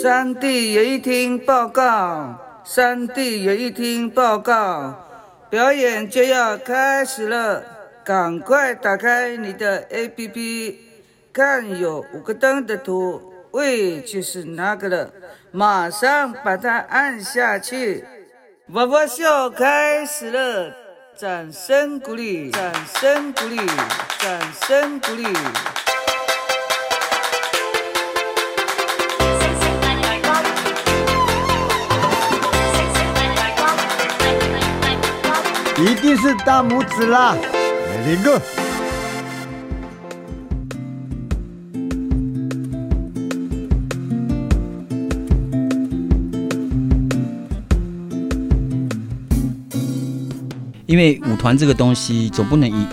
[0.00, 5.06] 山地演艺厅报告，山地演艺厅报告，
[5.50, 7.62] 表演就要开始了，
[8.02, 10.74] 赶快打开你的 APP，
[11.34, 13.20] 看有五个灯的图，
[13.50, 15.10] 位，就是那个了，
[15.50, 18.02] 马上把它按下去。
[18.68, 20.74] 娃娃秀开始了，
[21.14, 23.58] 掌声鼓励，掌声鼓励，
[24.18, 25.26] 掌声鼓励。
[35.82, 37.34] 一定是大拇指啦
[38.04, 38.42] ，Very good。
[50.86, 52.86] 因为舞团这个东西总不能一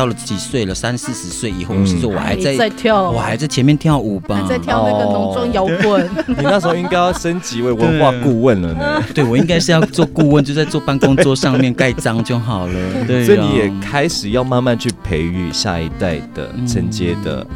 [0.00, 1.86] 到了几岁了，三四十岁以后，嗯。
[1.86, 3.10] 是说我还在在跳。
[3.10, 4.36] 我还在前面跳舞吧？
[4.36, 9.04] 还在跳那个农庄摇滚，你那时候应该要升级为文化顾问了呢。
[9.14, 12.72] 对我应该是要做顾问，就在做办公桌上面盖章就好了。
[13.26, 17.46] 所以你也开始要慢慢去培育下一代的承接的，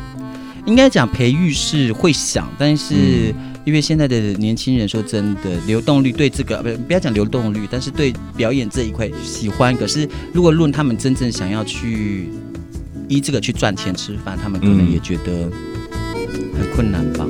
[0.66, 3.34] 应该讲培育是会想，但是
[3.64, 9.74] 因为现在的年轻人说真的，流动率对这个不不要讲流动率，但是对表演这一块喜欢。
[9.74, 12.28] 可是如果论他们真正想要去
[13.08, 15.50] 依这个去赚钱吃饭，他们可能也觉得
[16.58, 17.26] 很困难吧。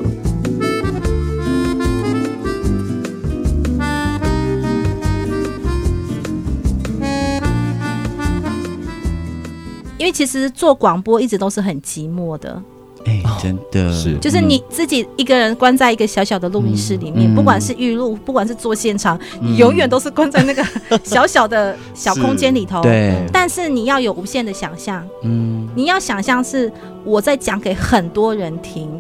[9.96, 12.62] 因为其实做广播一直都是很寂寞的，
[13.04, 13.92] 哎、真的。
[13.92, 14.16] 是。
[14.18, 17.34] 就是你自己一个人关在一个小小的录音室里面，嗯。
[17.34, 19.52] 不管是预录，不管是做现场，嗯。
[19.52, 20.64] 你永远都是关在那个
[21.04, 22.82] 小小的小空间里头。
[22.82, 26.72] 对，但是你要有无限的想象，嗯，你要想象是
[27.04, 28.90] 我在讲给很多人听，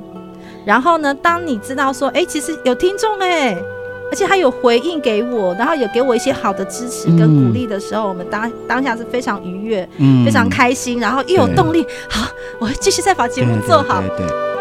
[0.64, 3.56] 然后呢，当你知道说，哎、其实有听众哎，
[4.14, 10.24] 而且他有回应给我，然后有给我一些好的支持跟鼓励的时候，我们当当下是非常愉悦、嗯。
[10.24, 12.28] 非常开心，然后又有动力，好，
[12.60, 14.00] 我会继续再把节目做好。
[14.00, 14.53] 对对对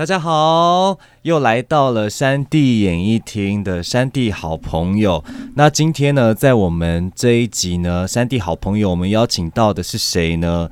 [0.00, 5.22] 大家好，又来到了山地演艺厅的山地好朋友。
[5.56, 10.70] 那今天呢，在我们这一集呢，山地好朋友，我们邀请到的是谁呢？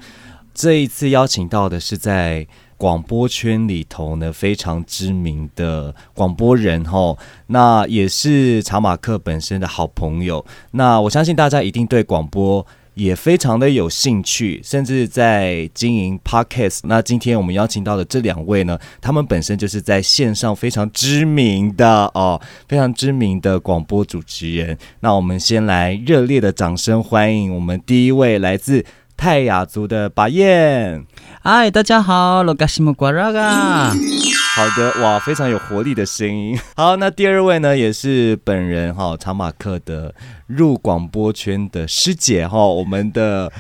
[0.54, 2.46] 这一次邀请到的是在
[2.78, 7.18] 广播圈里头呢非常知名的广播人吼，
[7.48, 10.42] 那也是查马克本身的好朋友。
[10.70, 12.66] 那我相信大家一定对广播
[12.98, 16.80] 也非常的有兴趣，甚至在经营 podcast。
[16.82, 24.76] 那今天我们邀请到的这两位呢，他们本身就是在线上非常知名的哦，非常知名的广播主持人。
[24.98, 28.84] 那我们先来热烈的掌声欢迎我们第一位来自
[29.16, 31.06] 泰雅族的巴彦。
[31.40, 33.94] 嗨，大家好，罗嘎西木瓜拉嘎。
[34.58, 36.58] 好的，哇，非常有活力的声音。
[36.74, 40.12] 好，那第二位呢，也是本人哈查马克的
[40.48, 43.52] 入广播圈的师姐哈，我们的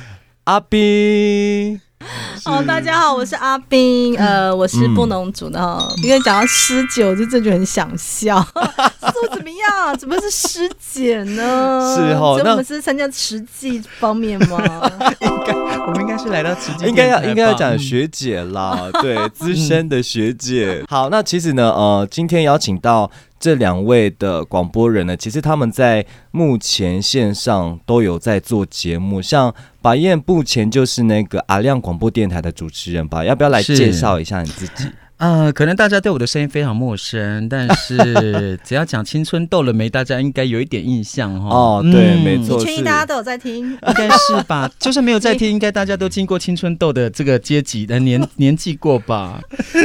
[0.42, 1.80] 阿斌。
[2.44, 5.92] 哦，大家好，我是阿斌，呃，我是布农族的哈。
[6.02, 9.96] 因为讲到师姐，我就真的很想笑， 说怎么样？
[9.98, 11.94] 怎么是师姐呢？
[11.96, 14.58] 是哦那所以我们是参加实际方面吗？
[15.20, 20.84] 应该我们应该是来到实际应该要应该要讲学姐啦，对，资深的学姐。
[20.88, 34.90] 好，那其实呢，呃，今天邀请到这两位的广播人呢，其实他们在目前线上都有在做节目，像把燕目前就是那个阿亮广播电台的主持人吧，要不要来介绍一下你自己？
[35.18, 41.48] 呃，可能大家对我的声音非常陌生，但是只要讲青春痘了没，大家应该有一点印象哈。
[41.48, 43.72] 哦对没错你确定大家都有在听？
[43.72, 44.70] 应该是吧？
[44.78, 49.40] 就算没有在听，应该大家都经过青春痘的这个阶级的年 年纪过吧？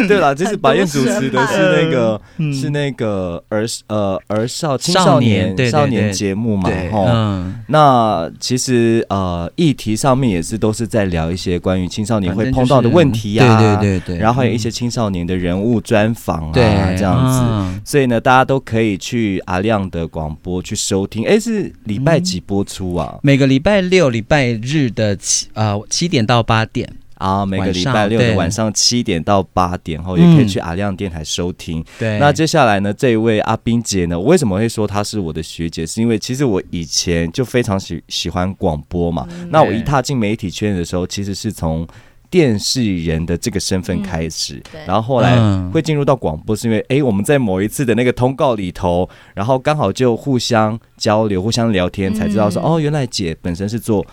[0.07, 7.05] 对了，就是白燕主持的是那个嗯是那个儿呃儿少青少少年对对年少年节目嘛，对，吼。
[7.07, 16.63] 嗯，那其实呃，议题上面也是都是在聊一些关于青少年会碰到的问题呀、对对对对，然后还有一些青少年的人物专访啊，对
[16.97, 17.39] 这样子。
[17.41, 21.25] 嗯所以呢，大家都可以去阿亮的广播去收听。
[21.27, 23.19] 哎，是礼拜几播出啊？
[23.21, 31.83] 每个礼拜六、礼拜日的七呃七点到八点，啊，每个礼拜六的晚上七点到八点后，也可以去阿亮电台收听。
[31.99, 35.85] 对，那接下来呢，这一位阿冰姐呢，我为什么会说她是我的学姐？
[35.85, 39.27] 是因为其实我以前就非常喜喜欢广播嘛。
[39.49, 41.85] 那我一踏进媒体圈的时候，其实是从
[42.33, 44.81] 电视人的这个身份开始，对。
[44.87, 45.69] 然后后来嗯。
[45.71, 54.03] 会进入到广播，是因为哎我们在某一次的那个通告里头，然后刚好就互相交流、互相聊天，才知道说、嗯哦，原来姐本身是做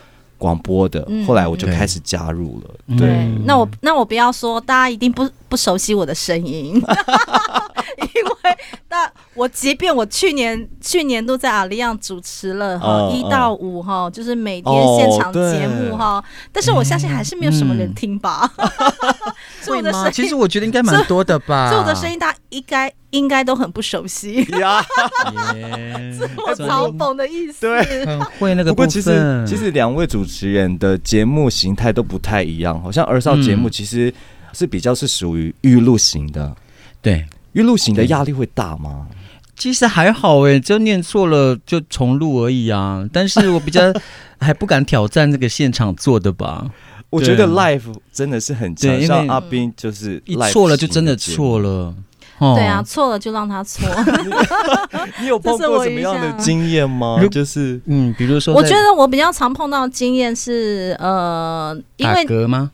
[0.41, 1.23] 广播的，嗯。
[1.27, 2.75] 后来我就开始加入了。
[2.87, 6.73] 嗯对，那我那我不要说，大家一定不不熟悉我的声音，
[8.01, 8.57] 因为
[8.89, 16.21] 那我即便我去年去年都在阿里样主持了哈，嗯一到五哈，就是每天现场节目哈，
[16.51, 18.65] 但是我相信还是没有什么人听吧，所
[19.69, 21.69] 以我的声音，其实我觉得应该蛮多的吧。
[21.69, 24.83] 所以我的声音大家应该应该都很不熟悉，呀，
[25.55, 27.61] 耶我嘲讽的意思。
[27.61, 29.45] 对很会那个部不过其实。
[29.47, 34.13] 其实两位主持人的节目形态都不太一样，好像儿少节目嗯其实
[34.53, 36.55] 是比较是属于预录型的，
[37.01, 39.07] 对，预录型的压力会大吗？
[39.57, 43.07] 其实还好哎，就念错了就重录而已啊。
[43.13, 43.93] 但是我比较
[44.41, 46.65] 还不敢挑战这个现场做的吧，
[47.11, 50.21] 我觉得 life 真的是很像阿斌就是
[50.51, 51.59] 错了就真的错。
[51.59, 51.93] 了。
[52.41, 53.87] 哦对啊，，错了就让他错。
[55.21, 57.17] 你有碰这是我一过什么样的经验吗？
[57.31, 62.25] 就是嗯，比如说在我觉得我比较常碰到的经验是，呃，因为？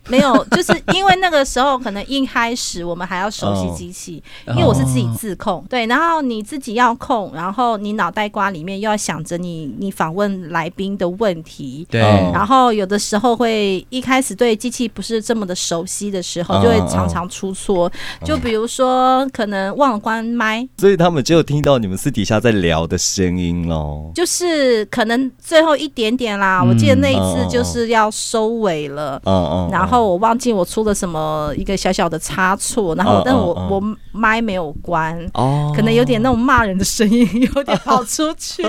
[0.07, 11.85] 没有，就是因为那个时候可能一开始我们还要熟悉机器，因为我是自己自控，对，然后你自己要控，然后你脑袋瓜里面又要想着你你访问来宾的问题。
[11.89, 17.91] 对，哦然后有的时候会一开始对机器不是这么的熟悉的时候，嗯就会常常出错。
[18.23, 24.11] 就比如说可能忘了关麦，所以他们只有听到你们私底下在聊的声音喽。
[24.15, 26.61] 就是可能最后一点点啦。
[26.63, 29.21] 嗯我记得那一次就是要收尾了。
[29.25, 33.81] 嗯嗯，然后我忘记我出了什么一个小小的差错，然后嗯但我、我
[34.11, 38.63] 麦没有关，哦，可能有点那种骂人的声音有点跑出去，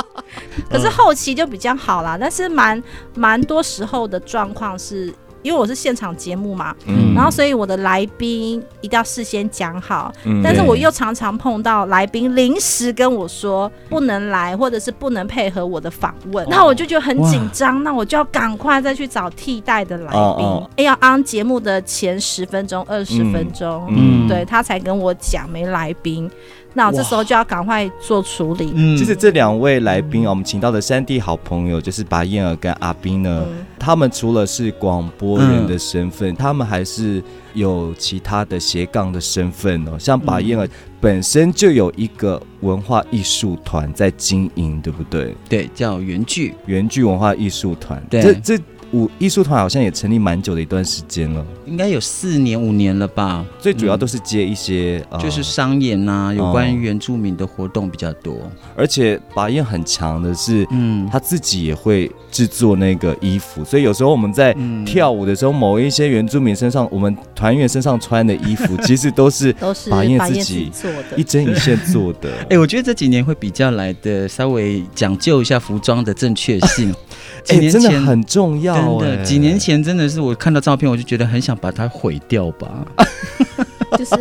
[0.68, 2.18] 可是后期就比较好啦。
[2.20, 2.82] 但是蛮
[3.14, 5.14] 蛮多时候的状况是。
[5.42, 7.14] 因为我是现场节目嘛，嗯。
[7.14, 10.40] 然后所以我的来宾一定要事先讲好，嗯。
[10.42, 24.28] 但是我又常常碰到来宾临时跟我说不能来，或者是不能配合我的访问，那我就觉得很紧张，那我就要赶快再去找替代的来宾哦哦，哎要按节目的前十分钟、二十分钟，嗯。
[24.28, 26.30] 对他才跟我讲没来宾，
[26.74, 28.72] 那我这时候就要赶快做处理。
[28.74, 28.96] 嗯。
[28.96, 33.66] 其实这两位来宾啊，我们请到的山地好朋友就是白燕儿跟阿斌呢，嗯。
[33.76, 37.22] 他们除了是广播人的身份，他们还是
[37.54, 39.98] 有其他的斜杠的身份哦。
[39.98, 40.68] 像把燕儿
[41.00, 45.34] 本身就有一个文化艺术团在经营，对不对？
[45.48, 51.44] 对叫原剧，原剧文化艺术团，对这这舞艺术团好像也成立蛮久的一段时间了。
[51.66, 53.44] 应该有四年五年了吧？
[53.58, 58.36] 最主要都是接一些，呃就是商演呐、有关原住民的活动比较多。
[58.76, 71.24] 而且拔燕很强的是，嗯，他自己也会制作那个衣服，所以有时候我们在嗯跳舞的时候，某一些原住民身上，我们团员身上穿的衣服， 其实都是都是把燕自己做的一。
[71.30, 72.28] 针一线做的。
[72.50, 76.92] 哎、我觉得这几年会比较来的稍微讲究一下服装的正确性。
[77.44, 82.68] 几 哎、真的很重要、哎真的，几年前真的是我看到照片，我就觉得很想把它毁掉吧。
[83.98, 84.16] 就是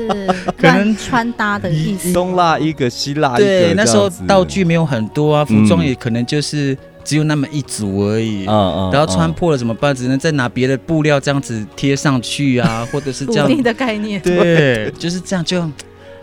[0.58, 2.12] 可能乱穿搭的意思。
[2.12, 8.48] 东拉一个西拉一个，对，那时候道具没有很多啊，服装嗯也可能就是只有那么一组而已。
[8.48, 9.94] 嗯嗯然后穿嗯破了怎么办？
[9.96, 13.62] 只能再拿别的布料这样子贴上去啊，或者是这样。
[13.62, 15.62] 的概念，对，就是这样，就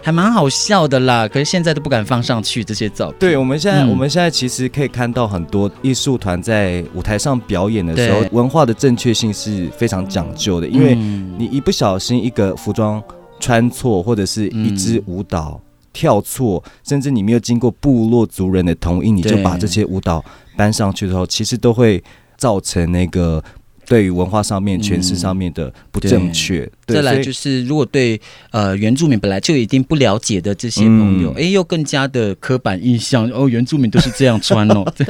[0.06, 1.26] 还蛮好笑的啦。
[1.26, 3.18] 可是现在都不敢放上去这些照片。
[3.18, 13.02] 对，我们现在、嗯我们现在其实可以看到很多艺术团在舞台上表演的时候，文化的正确性是非常讲究的，因为嗯你一不小心一个服装
[13.40, 15.60] 穿错，或者是一支舞蹈
[15.92, 20.24] 跳错，甚至你没有经过部落族人的同意，你就把这些舞蹈
[20.56, 22.00] 搬上去的时候，其实都会
[22.36, 23.42] 造成那个
[23.86, 26.68] 对于文化上面、嗯诠释上面的不正确。
[26.84, 34.84] 对，再来就是，如果对呃原住民本来就已经不了解的这些朋友，嗯哎、又更加的刻板印象哦，原住民都是这样穿哦。
[34.96, 35.06] 对，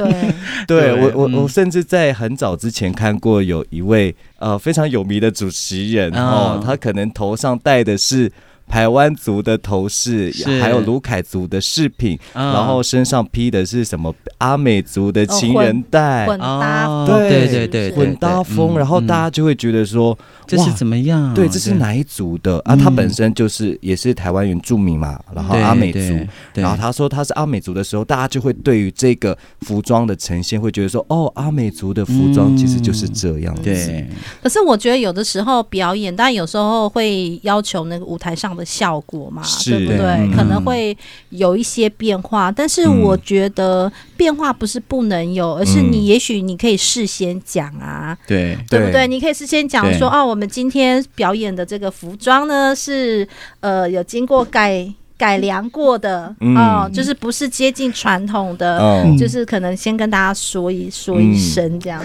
[0.67, 8.31] 对对我我嗯我甚至在很早之前看过有一位呃非常有名的主持人哦啊，他可能头上戴的是。
[8.67, 10.31] 台湾族的头饰，
[10.61, 14.13] 还有卢凯族的饰品，啊然后身上披的是什么？
[14.39, 21.33] 阿美族的情人带，混搭哦对对对对对混搭风，对然后嗯大家就会觉得说，这是哇怎么样？
[21.33, 22.57] 对，这是哪一族的？
[22.59, 22.75] 啊？
[22.75, 22.77] 嗯。
[22.77, 26.61] 他本身就是也是台湾原住民嘛，然后阿美族，对对。
[26.61, 33.61] 然后他说他是阿美族的时候，大家就会对于这个服装的呈现，会觉得说，哦，阿美族的服装其实就是这样子。
[33.63, 34.07] 对。
[34.43, 40.05] 可是我觉得有的时候表演，但有时候会要求那个舞台上的效果嘛，对不对？
[40.05, 40.31] 嗯。
[40.35, 40.97] 可能会
[41.29, 43.01] 有一些变化，但是嗯。
[43.01, 45.91] 我觉得变化不是不能有，而是嗯。
[45.91, 48.57] 你也许你可以事先讲啊，对。
[48.69, 49.07] 对不对？
[49.07, 53.25] 你可以事先讲说，哦，我们今天表演的这个服装呢是
[53.59, 54.85] 呃有经过改
[55.17, 56.55] 改良过的嗯。
[56.57, 62.03] 哦，就是不是接近传统的，嗯就是可能先跟大家说一说一声这样。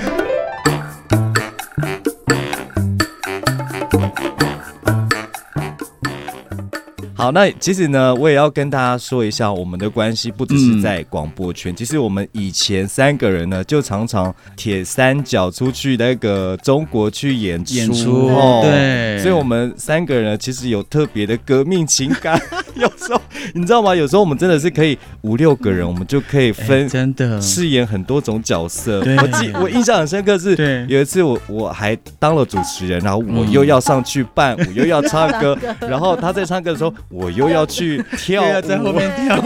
[7.23, 18.62] 好，那其实呢，我也要跟大家说一下，我们的关系不只是在广播圈，其实我们以前三个人呢，就常常铁三角出去那个中国去演出，演出哦。
[18.64, 19.21] 对。
[19.21, 22.37] 所以我们三个人其实有特别的革命情感。
[22.75, 23.21] 有时候
[23.55, 23.95] 你知道吗？
[23.95, 27.41] 有时候我们真的是可以五六个人，我们就可以分哎真的。
[27.41, 29.00] 饰演很多种角色。
[29.00, 29.17] 对。
[29.17, 30.85] 我记我印象很深刻是，对。
[30.88, 33.52] 有一次我我还当了主持人，然后我嗯。
[33.52, 39.37] 又要上去伴舞，又要唱 歌，然后他在唱歌的时候，我又要去跳在后面跳，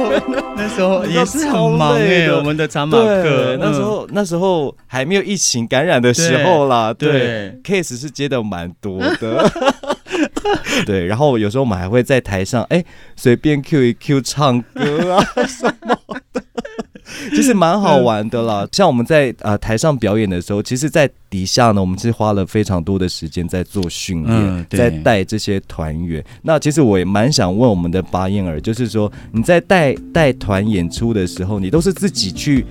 [0.56, 7.16] 那时候也是很忙超累哎，的我们的长马对课，，那时候那时候还没有疫情感染的时候啦，对。
[7.16, 9.50] 对，case 是接的蛮多的。
[10.86, 12.84] 对，然后有时候我们还会在台上，哎，
[13.16, 15.98] 随便 Q 一 Q 唱歌啊什么
[16.32, 16.42] 的，
[17.30, 18.66] 其实蛮好玩的啦。
[18.72, 26.24] 像我们在呃台上表演的时候，其实，在底下呢，我们是花了非常多的时间在做训练，嗯在带这些团员。
[26.42, 32.64] 那其实我也蛮想问我们的巴燕儿，就是说你在带带团演出的时候，你都是自己去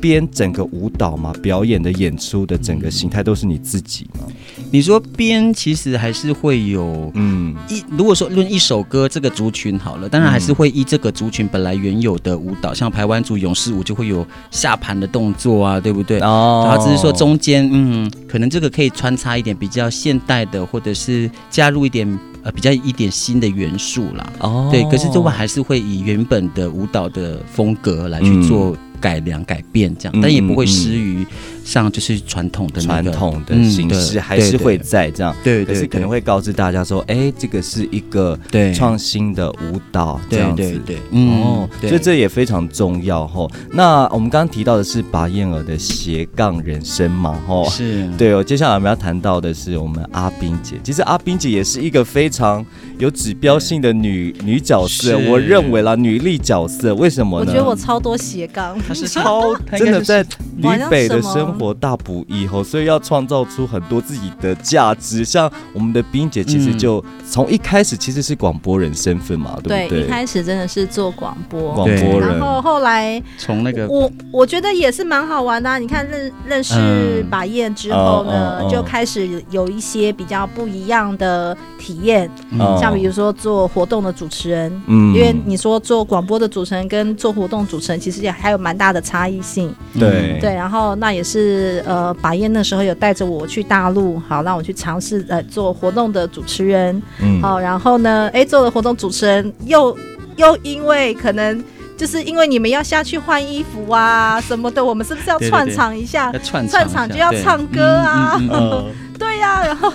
[0.00, 1.32] 编整个舞蹈嘛？
[1.42, 4.26] 表演的演出的整个形态都是你自己吗？
[4.70, 16.20] 你说编其实还是会有嗯一，如果说论一首歌这个族群好了，当然还是会依这个族群本来原有的舞蹈，像排湾族勇士舞就会有下盘的动作啊，对不对？
[16.20, 24.32] 哦然后只是说中间，嗯，可能这个可以穿插一点比较现代的，或者是加入一点呃比较一点新的元素啦。
[24.40, 31.26] 哦对，可是这还是会以原本的舞蹈的风格来去做改良、改变这样，嗯但也不会失于
[31.64, 40.62] 像就是传统的那个传统的嗯形式还是会在这样，对对，可是可能会告知大家说，哎，这个是一个对创新的舞蹈这样子。
[40.62, 43.50] 对对，嗯哦，对所以这也非常重要吼。
[43.72, 47.68] 那我们刚刚提到的是拔燕儿的斜杠人生嘛吼。
[47.70, 50.76] 是，对哦，接下来我们要谈到的是我们阿冰姐。
[50.84, 52.64] 其实阿冰姐也是一个非常
[52.98, 56.94] 有指标性的女女角色，我认为啦，女力角色。
[56.94, 57.46] 为什么呢？
[57.46, 60.24] 我觉得我超多斜杠，她是超真的在
[60.62, 65.24] 我好像旅北的什么生活大不易吼，所以要创造出很多自己的价值。
[65.24, 70.02] 像我们的冰姐，其实嗯就从一开始其实是广播人身份嘛，对不对？
[70.02, 84.70] 一开始真的是做广播，广播人然，后后来从那个我我觉得也是蛮好玩的啊、你看认认识嗯把燕之后呢，嗯嗯嗯就开始有一些比较不一样的体验，哦像比如说做活动的主持人。
[84.86, 89.72] 嗯因为你说做广播的主持人跟做活动主持人，其实也还有蛮大的差异性。
[89.98, 91.43] 对对，然后那也是
[91.84, 97.40] 呃，把燕那时候有带着我去大陆，好让我去尝试呃做活动的主持人，嗯。
[97.42, 99.96] 好，然后呢，哎，做了活动主持人又
[100.36, 101.62] 又因为可能。
[101.96, 106.32] 就是因为你们要下去换衣服啊什么的，我们是不是要串场一下？
[106.34, 108.34] 要串串场就要唱歌啊。
[108.36, 108.84] 嗯嗯嗯嗯。
[109.16, 109.92] 对呀、然后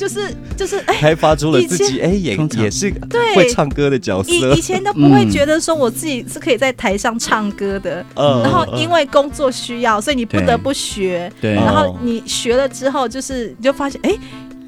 [0.00, 3.34] 就是就是哎，开发出了自以己哎也也是对。
[3.36, 4.32] 会唱歌的角色。
[4.32, 8.42] 以以，前都不会嗯觉得说我自己是可以在台上唱歌的，嗯。
[8.42, 14.16] 然后因为工作需要，所以你不得不学，对，哦然后你学了之后，就是你就发现哎。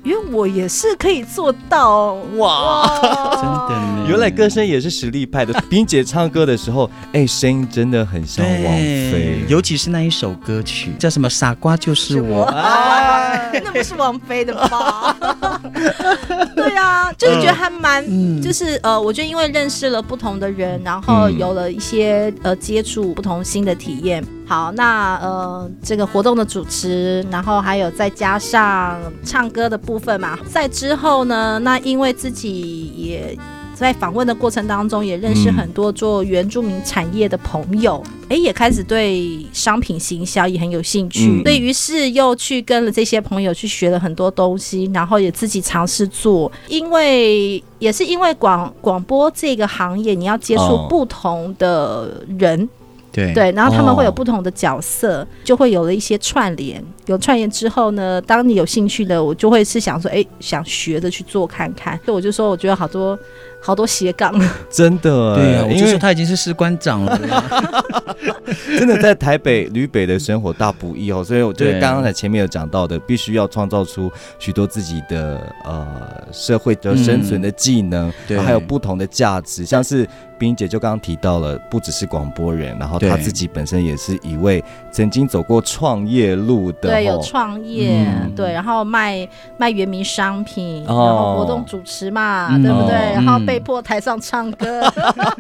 [0.02, 2.88] 因为我也是可以做到哇！
[3.36, 5.52] 真的呢原来歌声也是实力派的。
[5.70, 9.44] 冰姐唱歌的时候， 哎，声音真的很像王菲，。
[9.48, 15.51] 尤其是那一首歌曲叫什么“傻瓜就是我”， 哎，那不是王菲的吧？
[16.56, 24.24] 对啊，就是觉得还蛮，嗯就是呃，我觉得因为认识了不同的人，然后嗯有了一些呃接触不同新的体验。
[24.46, 33.36] 好，那呃这个活动的主持，然后还有再加上唱歌的部分嘛，在之后呢，那因为自己也。
[33.74, 35.54] 在访问的过程当中，也认识嗯。
[35.54, 41.42] 很多做原住民产业的朋友，哎、也开始对商品行销也很有兴趣，嗯。
[41.42, 50.86] 对于是又去跟了这些朋友去学了很多东西，然后也自己尝试做，因为也是因为广广播这个行业，你要接触哦。
[50.88, 52.68] 不同的人，
[53.10, 53.32] 对。
[53.34, 54.12] 对，然后他们会有哦。
[54.12, 56.82] 不同的角色，就会有了一些串联。
[57.06, 61.98] 有串联之后呢，当你有兴趣的，我就会是想说，哎，想学着去做看看。
[62.04, 63.18] 所以我就说，我觉得好多
[63.62, 64.34] 好多斜杠。
[64.68, 67.18] 真的，对啊，我因为就说他已经是士官长了。
[68.76, 75.86] 真的在台北、旅北的生活大不易哦，所以我觉得对刚刚才前面有讲到的，必须要创造出许多自己的呃
[76.32, 80.06] 社会的生存的技能，对还有不同的价值，像是
[80.42, 88.34] 冰姐就刚刚提到了，不只是广播人，然后她自己本身也是一位曾经走过创业路的，对，有哦创业，嗯。
[88.34, 91.06] 对，然后卖卖原名商品，哦。
[91.06, 92.60] 然后活动主持嘛，嗯。
[92.60, 92.96] 对不对？
[92.96, 94.82] 哦然后嗯被迫台上唱歌，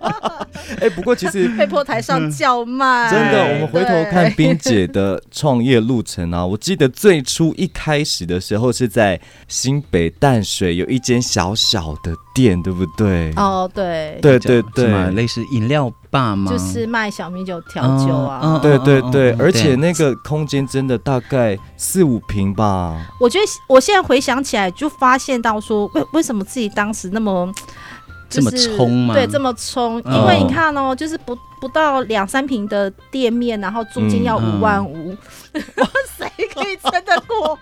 [0.80, 13.32] 哎、不过其实 被迫台上叫卖，真的，我们回头看冰姐的创业路程啊， 我记得最初一开始的时候是在新北淡水有一间小小的店，对不对？
[13.36, 15.10] 哦，对，对对对。
[15.12, 16.50] 类似饮料吧吗？
[16.50, 18.58] 就是卖小米酒、调酒啊。
[18.62, 22.96] 对对对，而且那个空间真的大概四五平吧。
[23.20, 27.52] 我觉得我现在回想起来，就发现到说，为为什么自己当时那么。
[28.34, 35.10] 这么冲吗对，这么冲，嗯因为你看哦，就是不不到两三平的店面，然后租金要嗯五万五，
[35.52, 37.58] 哇，谁可以撑得过？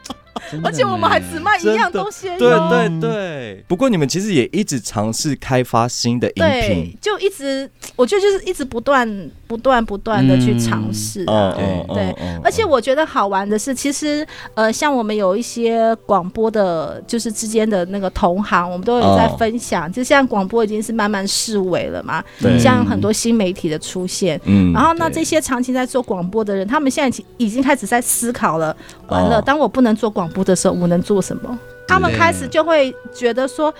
[0.64, 11.54] 而且我们还只卖一样东西对对对，不过你们其实也一直尝试开发新的饮对品。，就一直，我觉得就是一直不断、不断、不断的去尝试啊。
[11.58, 19.90] 嗯对对嗯而且我觉得好玩的是，其实呃，像我们有一些广播的，就是之间的那个同行，我们都有在哦分享。
[19.92, 24.40] 就像广播已经是慢慢式微了嘛，对像很多新媒体的出现。
[24.44, 28.76] 嗯然后那这些长期在做广播的人，他们现在已经开始在思考了。
[29.08, 31.58] 完了，哦当我不能做广播的时候，我能做什么？
[31.86, 33.72] 他们开始就会觉得说：“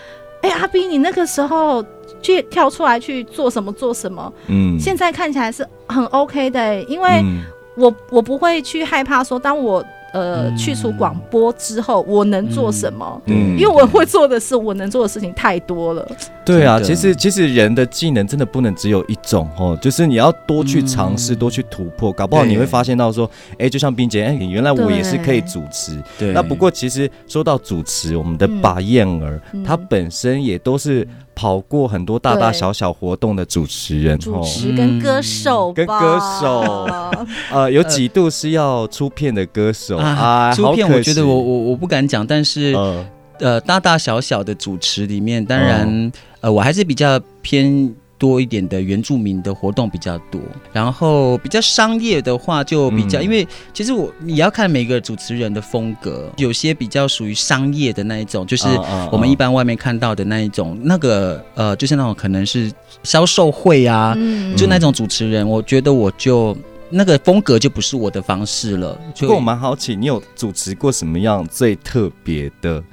[0.43, 1.85] 哎、阿斌，你那个时候
[2.21, 4.33] 去跳出来去做什么做什么？
[4.49, 7.43] 嗯现在看起来是很 OK 的、因为嗯
[7.77, 13.21] 我我不会去害怕说，当我呃嗯去除广播之后，我能做什么？
[13.27, 16.07] 嗯因为我会做的事，我能做的事情太多了。
[16.45, 21.37] 对啊，其实其实人的技能真的不能只有一种哦，就是你要多去尝试，嗯。
[21.37, 25.97] 多去突破，搞不好你会发现到说，哎，就像冰姐，哎，原来我也是可以主持。
[26.19, 26.33] 对。
[26.33, 28.61] 那不过其实说到主持，我们的嗯。
[28.61, 29.63] 把燕儿，嗯。
[29.63, 31.07] 她本身也都是
[31.41, 34.43] 跑过很多大大小小活动的主持人主哦。
[34.45, 36.87] 持跟歌手吧，跟歌手。
[37.51, 39.97] 呃，有几度是要出片的歌手。
[39.97, 43.07] 啊，啊，出片我觉得我我我不敢讲，但是呃。
[43.43, 45.63] 呃大大小小的主持里面，当哦。
[45.63, 46.13] 然
[46.43, 47.91] 呃我还是比较偏。
[48.21, 50.39] 多一点的原住民的活动比较多，
[50.75, 58.69] 然后比较商业的话就比较，嗯因为其实我你要看每个主持人的风格，有些比较属于商业的那一种，就是
[59.11, 62.71] 我们一般外面看到的那一种，那个呃就是那种可能是
[63.03, 66.55] 销售会啊，嗯就那种主持人，我觉得我就
[66.91, 69.01] 那个风格就不是我的方式了。
[69.19, 72.85] 不过我蛮好奇，你有主持过什么样最特别的？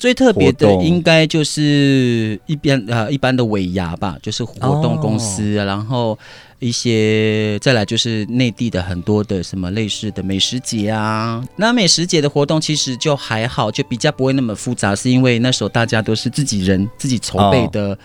[0.00, 6.18] 最特别的应该就是一边呃一般的尾牙吧，就是活动公司，哦然后
[6.58, 11.44] 一些再来就是内地的很多的什么类似的美食节啊。
[11.54, 17.96] 那美食节的活动其实就还好，就比较不会那么复杂，是因为那时候大家都是自己人自己筹备的。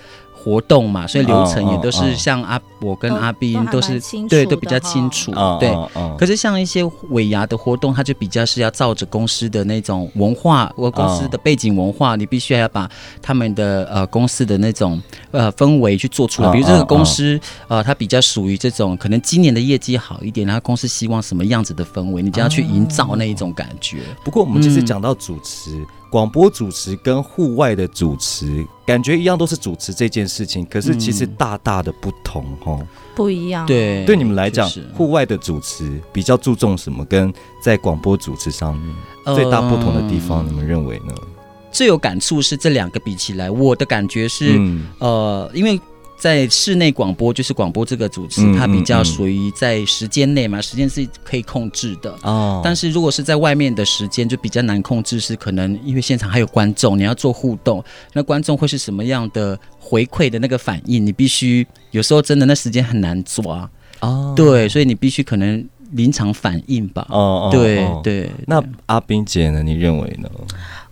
[0.46, 5.76] 活动嘛，所以流程也都是像阿我跟阿斌都是对都比较清楚，嗯对。
[6.20, 12.88] 可是像一些尾牙的活动，它就比较是要照着公司的那种文化，我公司的背景文化，你必须要把
[13.24, 16.50] 他们的呃公司的那种呃氛围去做出来。
[16.50, 23.98] 嗯比如这个嗯公司呃，它比较属于这种可能今年的业绩好一点，然后公司希望什么样子的氛围，你就要去营造那一种感觉。
[24.24, 25.84] 不过我们其实嗯讲到主持，
[26.16, 32.80] 广播主持跟户外的主持，感觉一样都是主持这件事情，可是其实嗯大大的不同哦。
[33.14, 37.04] 不一样。，对，对你们来讲，户外的主持比较注重什么？
[37.04, 41.14] 跟在广播主持上面呃最大不同的地方，你们认为呢？
[41.70, 44.56] 最有感触是这两个比起来，我的感觉是。
[44.58, 45.78] 嗯呃，因为
[46.18, 52.14] 在室内广播，就是广播这个主持，嗯它比较属于在时间内嘛，时间是可以控制的。
[52.24, 67.06] 哦但是如果是在外面的时间，就比较难控制，是可能因为现场还有观众，你要做互动，那观众会是什么样的回馈的那个反应，你必须有时候真的那时间很难抓，哦对，所以你必须可能临场反应吧。
[67.10, 69.62] 哦哦对哦对，那阿冰姐呢？
[69.62, 70.30] 你认为呢？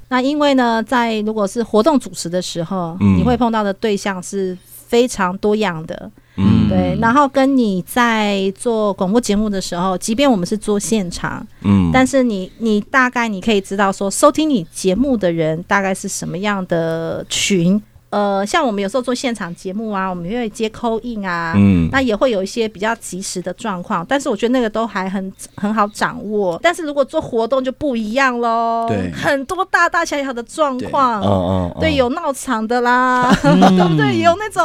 [0.09, 4.55] 那因为呢，在如果是活动主持的时候，嗯你会碰到的对象是
[4.93, 6.11] 非常多样的。
[6.35, 17.81] 嗯对，然后跟你在做广播节目的时候，即便我们是做现场，嗯但是你你大概你可以知道说，收听你节目的人大概是什么样的群。
[18.13, 21.89] 呃，像我们有时候做现场节目啊，我们会接扣印啊，嗯。
[21.91, 26.59] 那也会有一些比较及时的状况，但是我觉得那个都还很很好掌握。
[26.61, 29.11] 但是如果做活动就不一样喽，对。
[29.11, 34.19] 很多大大小小的状况，嗯嗯，嗯对，有闹场的啦，嗯 对不对？
[34.19, 34.63] 有那种，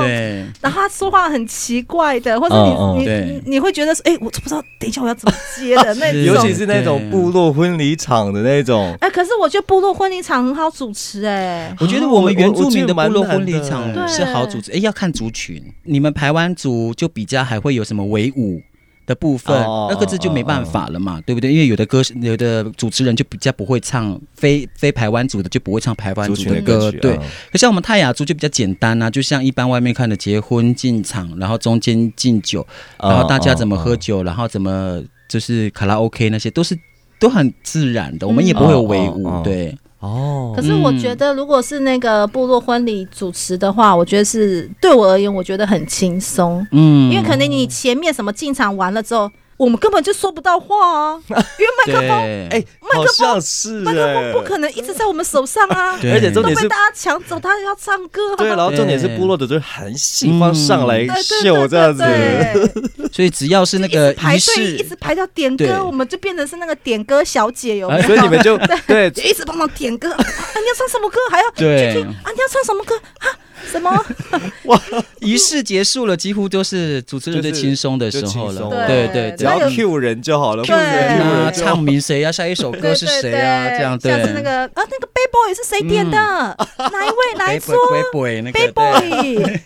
[0.61, 2.55] 然后他说话很奇怪的，或者
[2.97, 6.23] 你、你你你会觉得说，哎、我都不知道，等一下我要怎么接的 那种。
[6.23, 15.63] 尤其是那种部落婚礼场的那种，哎、可是我觉得部落婚礼场很好主持、哎，我觉得我们原住民的部落婚礼场是好组织，哎，要看族群。
[15.85, 18.61] 你们排湾族就比较还会有什么维舞
[19.07, 21.51] 的部分哦，那个这就没办法了嘛，对不对？
[21.51, 27.17] 因为有的歌有的主持人就比较不会唱，非非排湾族的就不会唱排湾族族的歌，对。
[27.17, 27.21] 嗯
[27.51, 32.67] 可像我们泰雅族就比较简单啊，就像一般外面看的结婚进场，然后中间敬酒，
[33.01, 36.79] 然后大家怎么喝嗯酒，然后怎么就是卡拉 OK 那些都是
[37.19, 39.75] 都很自然的，我们也不会有围舞，对。
[40.01, 40.53] 哦。
[40.55, 47.11] 可是我觉得，如果是那个部落婚礼主持的话，我觉得是对我而言，我觉得很轻松，嗯。
[47.11, 58.37] 因为可能你前面什么进场完了之后，我们根本就说不到话啊， 因为麦克风对，哎，好像是麦克风哎不可能一直在我们手上啊， 对而且重点是都被大家抢走，他要唱歌、啊。
[58.37, 68.03] 对，然后重点是部落的就是很喜欢上来对对秀这样子，对 所以只要是那个排队一直，排到点歌，我们就变成是那个点歌小姐，有没有？
[68.05, 70.19] 所以你们就对就一直帮忙点歌啊！
[70.19, 71.19] 你要唱什么歌？
[71.31, 72.31] 还要对去听啊！
[72.31, 73.27] 你要唱什么歌啊？
[73.67, 73.91] 什么？
[74.65, 74.81] 哇
[75.21, 78.71] 仪式结束了，几乎都是主持人最就是轻松的时候了松。
[78.71, 82.33] 对对对只要 Q 人就好了对，Q 人啊，人就好唱名谁啊？
[82.33, 83.69] 下一首歌是谁啊？
[83.77, 84.11] 这样对。
[84.13, 86.17] 像是那个啊，那个 Bay Boy 是谁点的？
[86.19, 87.39] 哪一位？
[87.39, 89.61] 哪一桌杯那？Bay 个对 Boy，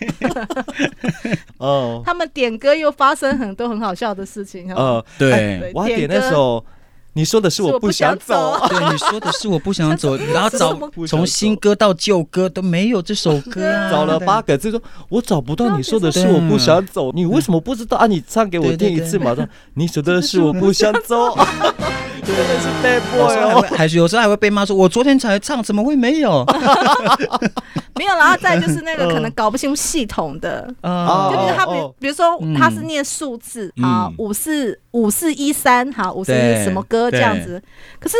[1.59, 4.73] 哦 他们点歌又发生很多很好笑的事情。
[4.75, 6.65] 呃，呃，对我还点那首，
[7.15, 17.99] 你说的是我不想走，对，你说的是我不想走， 然后找从新歌到旧歌都没有这首歌啊， 找了八个字说，我找不到你说的是我不想走，你为什么不知道？
[17.99, 18.07] 啊？
[18.07, 19.35] 你唱给我听一次嘛。
[19.35, 21.37] 说你说的是我不想走，
[22.25, 23.61] 真的是 bad boy 哦。
[23.77, 26.45] 还是有时候还会被骂说，我昨天才唱，怎么会没有？
[27.95, 30.69] 没有，然后再就是那个可能搞不清楚系统的。
[30.83, 37.63] 啊就比如他，比比如说嗯他是念数字啊嗯，五四五四一三，好，五四一什么歌这样子，
[38.01, 38.17] 可是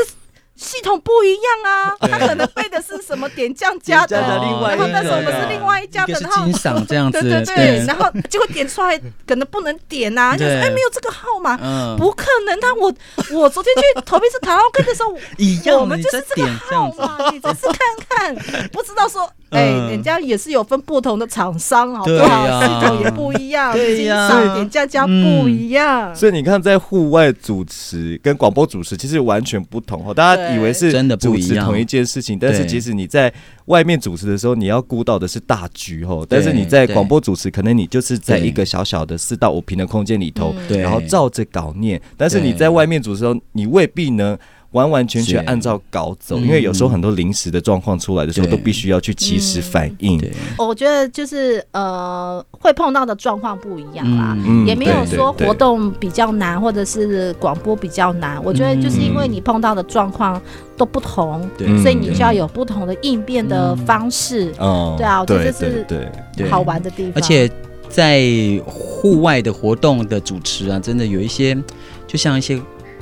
[0.63, 11.59] 系统不一样啊，他可能背的是什么点将加的，然后一个但是我们是另外一家的，一个是然后金赏这样子，对对对，然后结果点出来可能不能点呐，就对说哎没有这个号码。
[11.61, 12.61] 嗯，不可能！
[12.61, 12.73] 他！
[12.75, 12.93] 我
[13.33, 22.63] 我昨天去投币式卡拉 OK 的时候，一样我们就是这个号码，你再次看看，不知道说，哎、嗯人家也是有分不同的厂商，好不好？
[22.63, 26.15] 系统也不一样，对呀点价价不一样。
[26.17, 30.15] 所以你看，在户外主持跟广播主持其实完全不同哦。
[30.15, 33.33] 大家以为是真的不一样主持同一件事情，但是对其实你在
[33.67, 36.27] 外面主持的时候，你要顾到的是大局哦。
[36.29, 42.01] 但是你在广播主持，可能你就是在一个小小的四到五平的空间里头，然后照着稿念。
[42.17, 44.37] 但是你在外面主持的时候，你未必能。
[44.73, 46.43] 完完全全按照稿走，嗯。
[46.43, 50.21] 因为有时候很多临时的状况出来的时候，都必须要去及时反应。
[50.59, 54.37] 我觉得就是呃，会碰到的状况不一样啦。
[54.45, 54.67] 嗯。
[54.67, 58.43] 也没有说活动比较难，或者是广播比较难。
[58.45, 60.41] 我觉得就是因为你碰到的状况
[60.77, 61.49] 都不同，
[61.83, 66.09] 所以你就要有不同的应变的方式，哦对啊我觉得这是对对，
[66.39, 66.51] 对。
[66.51, 67.13] 好玩的地方。
[67.15, 67.51] 而且
[67.89, 68.23] 在
[68.65, 71.55] 户外的活动的主持啊，真的有一些，
[72.07, 72.59] 就像一些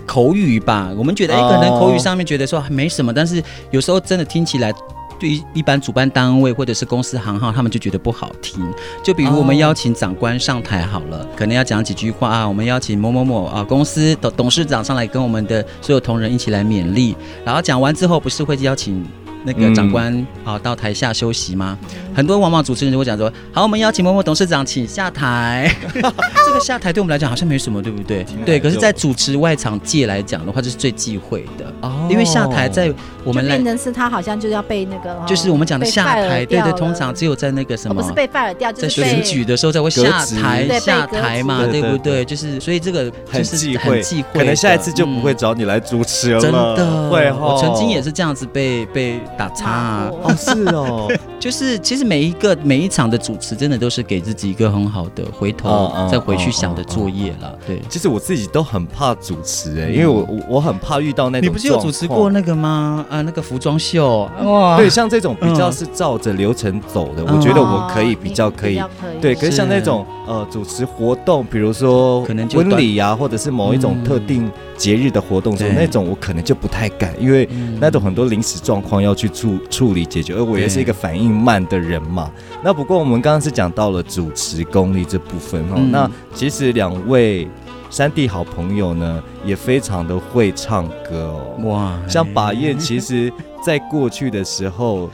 [0.06, 4.72] 口语吧，我们觉得哎、哦可能口语上面觉得说没什么，但是有时候真的听起来。
[5.20, 8.66] 对于一般主办单位或者是公司行号，他们就觉得不好听。
[9.04, 12.48] 就比如我们哦邀请长官上台好了，可能要讲几句话啊。
[12.48, 19.04] 我们邀请某某某啊公司董董事长上来跟我们的所有同仁一起来勉励，然后讲完之后，不是会邀请
[19.44, 21.78] 那个长官啊到台下休息吗？
[22.14, 25.72] 很多往往主持人就会讲说：“好，我们邀请某某董事长请下台。
[25.92, 28.26] ”这个下台对我们来讲好像没什么，对不对？
[28.44, 38.12] 对，可是，在主持外场界来讲的话，这是最忌讳的，哦因为下台在我们来就变成是他好像就要被那个，哦就是我们讲的下台，对对，通常只有在那个什么哦不是。
[38.12, 42.24] 被 fire 掉，就在选举的时候才会下台下台嘛，对不对？
[42.24, 46.40] 就是所以这个很就是忌讳，很忌讳，可能下一次就不会嗯找你来主持了。
[46.40, 49.70] 真的会哦，我曾经也是这样子被被打叉。
[49.70, 57.52] 啊、哦，是哦， 就是其实每一个每一场的主持，真的都是给自己一个很好的回头再回去想的作业啦。
[57.66, 63.04] 对，其实我自己都很怕主持哎、因为我我我很怕遇到那种你不是有主持过那个吗？
[63.08, 65.72] 啊，那个服装秀，哇，对，像这种比较嗯。
[65.72, 67.36] 是照着流程走的，嗯。
[67.36, 68.82] 我觉得我可以哦比较可以。
[69.20, 82.30] 对，可是像那种呃主持活动，比如说可能婚礼呀、或者是某一种嗯特定节日的活动时候，对那种我可能就不太敢，因为嗯那种很多临时状况要去处处理解决，而我也是一个反应慢的人嘛。
[82.64, 87.46] 那不过我们刚刚是讲到了主持功力这部分哦，嗯那其实两位
[87.90, 91.68] 山地好朋友呢，也非常的会唱歌哦。
[91.68, 93.30] 哇，像把燕，其实
[93.62, 95.10] 在过去的时候。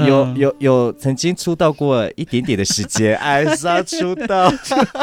[0.00, 0.06] 嗯。
[0.06, 4.52] 有有有曾经出道过一点点的时间， 艾莎出道，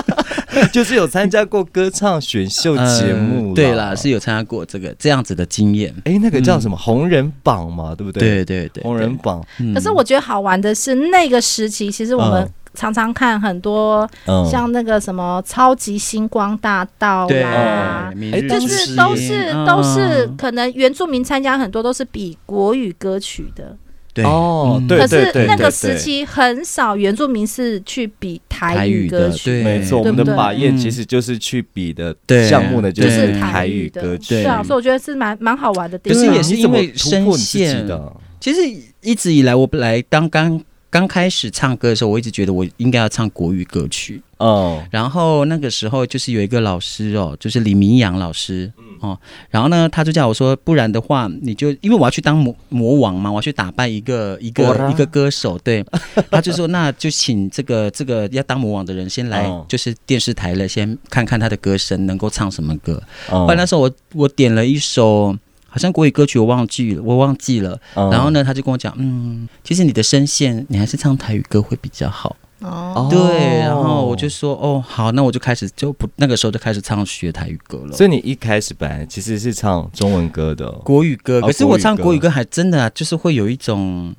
[0.71, 6.77] 就是有参加过歌唱选秀节目、呃对啦，是有参加过这个这样子的经验，哎、那个叫什么？
[6.77, 8.43] 红人榜嘛，对不对？
[8.43, 9.73] 对对对，红人榜，嗯。
[9.73, 12.49] 可是我觉得好玩的是那个时期，其实我们嗯。
[12.75, 23.75] 常常看很多嗯，像那个什么超级星光大道对啦，哎就是都是都是嗯可能原住民参加很多都是比国语歌曲的，
[24.21, 25.57] 对嗯哦对可是那个对。
[25.57, 25.71] 对。
[25.71, 30.25] 时期很少原住民是去比台台语歌曲，对没错，我对不对？
[30.25, 32.47] 们的把燕嗯其实就是去比的对。
[32.49, 34.35] 项目呢，就就是台语歌曲。
[34.35, 34.43] 对。
[34.43, 36.19] 是啊，所以我觉得是蛮蛮好玩的地方。
[36.19, 38.59] 可是也是因为声线的，其实
[39.01, 44.21] 一直以来，我本来当刚刚开始唱歌的时候，我一直觉得我应该要唱国语歌曲。
[44.37, 49.17] 哦然后那个时候就是有一个老师哦，就是李明阳老师哦，
[49.49, 55.83] 然后呢他就叫我说，不然的话你就因为我要去当魔魔王嘛，我要去打败一个一个一个歌手，对，
[56.29, 63.01] 他就说那就请这个这个要当魔王的人先来哦，就是电视台了，先看看他的歌声能够唱什么歌。
[63.31, 65.35] 嗯后来那时候我我点了一首。
[65.77, 67.79] 好像国语歌曲我忘记了，我忘记了。
[67.93, 72.35] 嗯然后呢，他就跟我讲，嗯，其实你的声线，你还是唱台语歌会比较好。
[72.61, 77.95] 哦，对，然后我就说，哦，好，那我就开始就不那个时候就开始唱学台语歌了。
[77.95, 84.11] 所以你一开始本来其实是唱中文歌的，国语歌，哦可是我唱国语歌国语歌还真的、啊、就是会有一种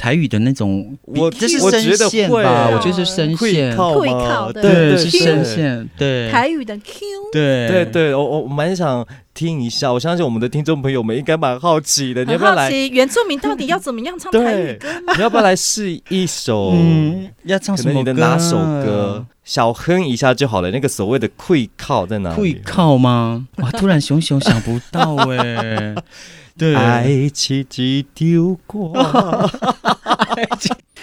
[0.00, 2.68] 台语的那种，我这是我觉得声线吧？
[2.68, 12.70] 欸我觉得是声会线，靠会靠的对，是声线，对，台语的 Q，对对对，我我我蛮想听一下，我相信我们的听众朋友们应该蛮好奇的，你要不要来？
[12.70, 16.70] 原住民到底要怎么样唱台语歌吗？， 你要不要来试一首？
[16.72, 18.14] 嗯，要唱可能你的？
[18.14, 19.26] 哪首歌？
[19.44, 20.70] 小哼一下就好了。
[20.70, 22.36] 那个所谓的会靠在哪里？
[22.36, 23.46] 会靠吗？
[23.56, 25.94] 哇，突然熊熊想不到哎，
[26.60, 28.92] 对，爱奇迹丢过，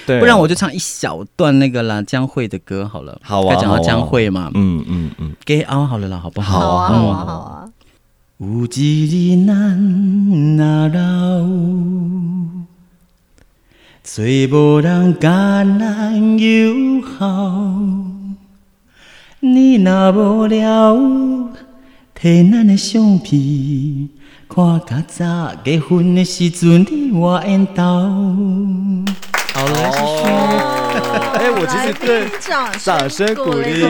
[0.06, 3.20] 对，不然我就唱一小段那个啦，江蕙的歌好了。
[3.24, 6.60] 好啊讲到江蕙嘛，嗯嗯嗯，给凹好了啦，好不好？
[6.60, 7.65] 好啊好啊，好嗯啊，好啊。
[8.38, 11.48] 有一日咱若老，
[14.04, 17.82] 找无人甲咱友好，
[19.39, 20.93] 你若无聊，
[22.15, 24.10] 摕咱的相片，
[24.58, 27.84] 看较早结婚的时阵你我缘投。
[29.54, 33.82] 好了，哦，哎，我其实对掌掌声鼓励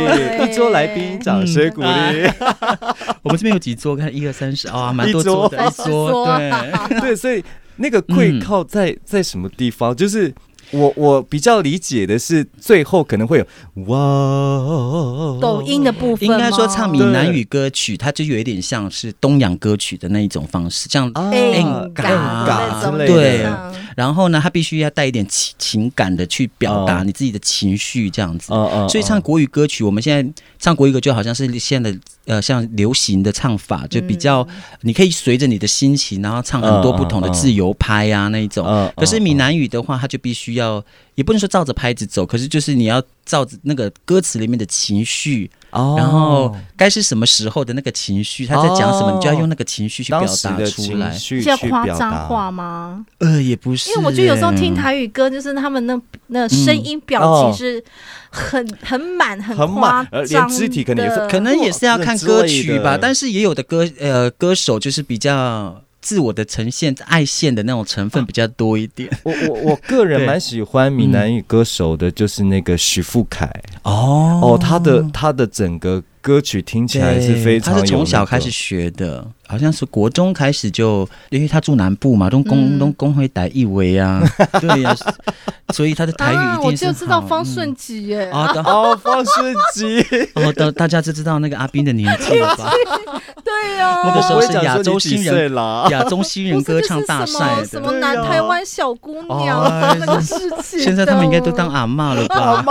[0.44, 1.88] 一桌来宾，掌声鼓励。
[3.24, 3.96] 我们这边有几桌？
[3.96, 6.52] 看一二三四，啊，蛮多桌桌的，一桌，对。
[7.00, 7.42] 对，所以
[7.78, 9.96] 那个跪靠在在什么地方？
[9.96, 10.34] 就是
[10.72, 13.46] 我我比较理解的是，最后可能会有
[13.86, 23.74] 哇，抖音的部分吗，应该说唱闽南语歌曲，它就有一点像是东洋歌曲的那一种方式，像啊哎嘎嘎之类对的。
[23.98, 28.54] 然后呢，他必须要带一点情情感的去表达嗯你自己的情绪，这样子。
[28.54, 38.64] 嗯嗯所以唱国语歌曲，我们现在唱国语歌就好像是现在的呃，像流行的唱法，就比较、嗯你可以随着你的心情，然后唱很多不同的自由拍啊那一种。
[38.68, 45.96] 嗯可是闽南语的话，它就必须要，也不能说照着拍子走，可是就是你要照着那个歌词里面的情绪，哦。
[45.98, 51.12] 然后该是什么时候的那个情绪，他在讲什么，哦你就要用那个情绪去表达出来。
[51.12, 53.06] 是要夸张化吗？
[53.20, 53.90] 呃，也不是。
[53.90, 57.84] 欸，因为我觉得有时候听台语歌，就是他们那那声音表情是
[58.30, 69.10] 很很满、很很夸张连肢体可能也是可能也是要看歌曲吧，但是也有的歌呃歌手就是比较自我的呈现爱现的那种成分比较多一点。
[69.24, 73.50] 我我我个人 蛮喜欢闽南语歌手的，就是那个许富凯。
[73.84, 74.40] 哦。
[74.42, 82.78] 哦，他的他的整个歌曲听起来是非常那个，他是从小开始学的，好像是国中开始就，因为他住南部嘛，都公嗯。
[82.78, 84.22] 都公会台一围啊，
[84.60, 84.94] 对呀、
[85.74, 92.70] 所以他的台语啊，一定是我就知道方顺吉耶，嗯啊，方顺吉， 哦，大大家就知道那个阿斌的年纪了吧？
[93.48, 95.88] 对呀，那个时候是亚洲新人啦。
[95.90, 102.66] 亚洲新人歌唱大赛什么什，么南台湾小姑娘哦那个事情，现在他们应该都当阿妈了吧？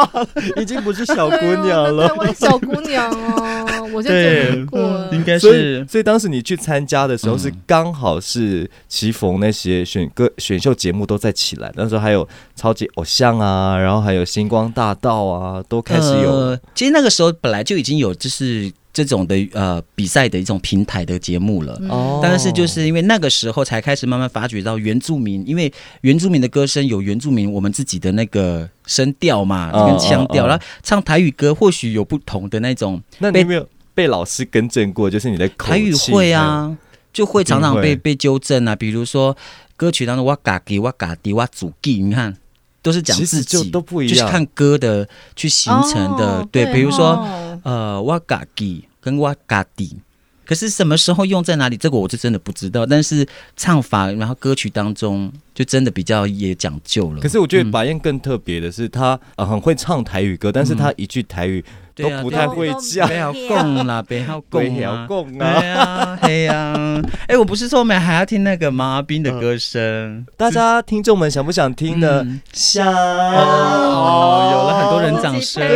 [0.61, 2.09] 已经不是小姑娘了。
[2.09, 2.15] 台。
[2.17, 5.09] 湾小姑娘哦，哦，我就觉得难过。
[5.13, 16.31] 应该是所以当时你去参加的时候，是刚好是棋逢那些选歌选秀节目都在起来，那时候还有超级偶像啊，然后还有星光大道啊，都开始有。
[16.31, 21.79] 呃其实那个时候本来就已经有就是这种的呃比赛的一种平台的节目了。
[21.91, 35.11] 哦但是就是因为那个时候才开始慢慢发掘到原住民，因为原住民的歌声有原住民我们自己的那个声调嘛，嗯跟腔调，然后唱台语歌或许有不同的那种那你有没有被老师更正过？
[35.11, 36.75] 就是你的口台语气会，啊，
[37.13, 39.37] 就会常常被被纠正啊，比如说
[39.77, 42.35] 歌曲当中哇嘎给哇嘎迪哇祖记，你看
[42.81, 44.15] 都是讲自己，就都不一样。
[44.17, 47.23] 就是看歌的去形成的，哦对，比如说。
[47.67, 49.97] 呃，哇嘎吉跟哇嘎迪，
[50.45, 52.87] 可是什么时候用在哪里，这个我是真的不知道。
[52.87, 53.27] 但是
[53.57, 57.21] 唱法，然后歌曲当中就真的比较也讲究了。
[57.21, 61.65] 可是我觉得嗯白燕更特别的是，她呃很会唱台语歌，但是她一句台语
[61.95, 63.09] 都不太会讲。
[63.09, 68.97] 不要供啦，北好北供啊，好讲啊对啊，嘿呀，哎，我不是说我们还要听那个吗？
[68.97, 72.23] 阿斌的歌声， 大家听众们想不想听呢？
[72.23, 75.67] 嗯想哦，有了很多人掌声，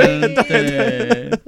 [0.47, 1.31] 对。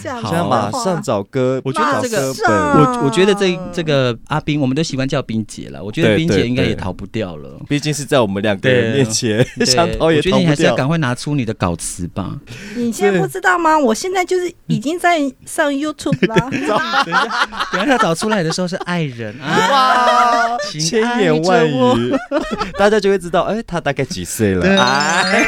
[0.00, 2.32] 这样子好现在马上找歌，我觉得这个。
[2.46, 5.82] 我我觉得这这个阿斌，我们都习惯叫冰姐了。
[5.82, 7.58] 我觉得冰姐应该也逃不掉了。
[7.68, 10.56] 毕竟是在我们两个人面前，想逃 也我觉得你逃不掉。
[10.56, 12.36] 还是要赶快拿出你的稿词吧。
[12.74, 13.78] 你现在不知道吗？
[13.78, 16.36] 我现在就是已经在上 YouTube 了。
[16.50, 16.78] 等一下，
[17.72, 22.14] 等一下他找出来的时候是爱人 啊，哇，千言万语，
[22.78, 24.66] 大家就会知道，哎，他大概几岁了？
[24.80, 25.46] 哎，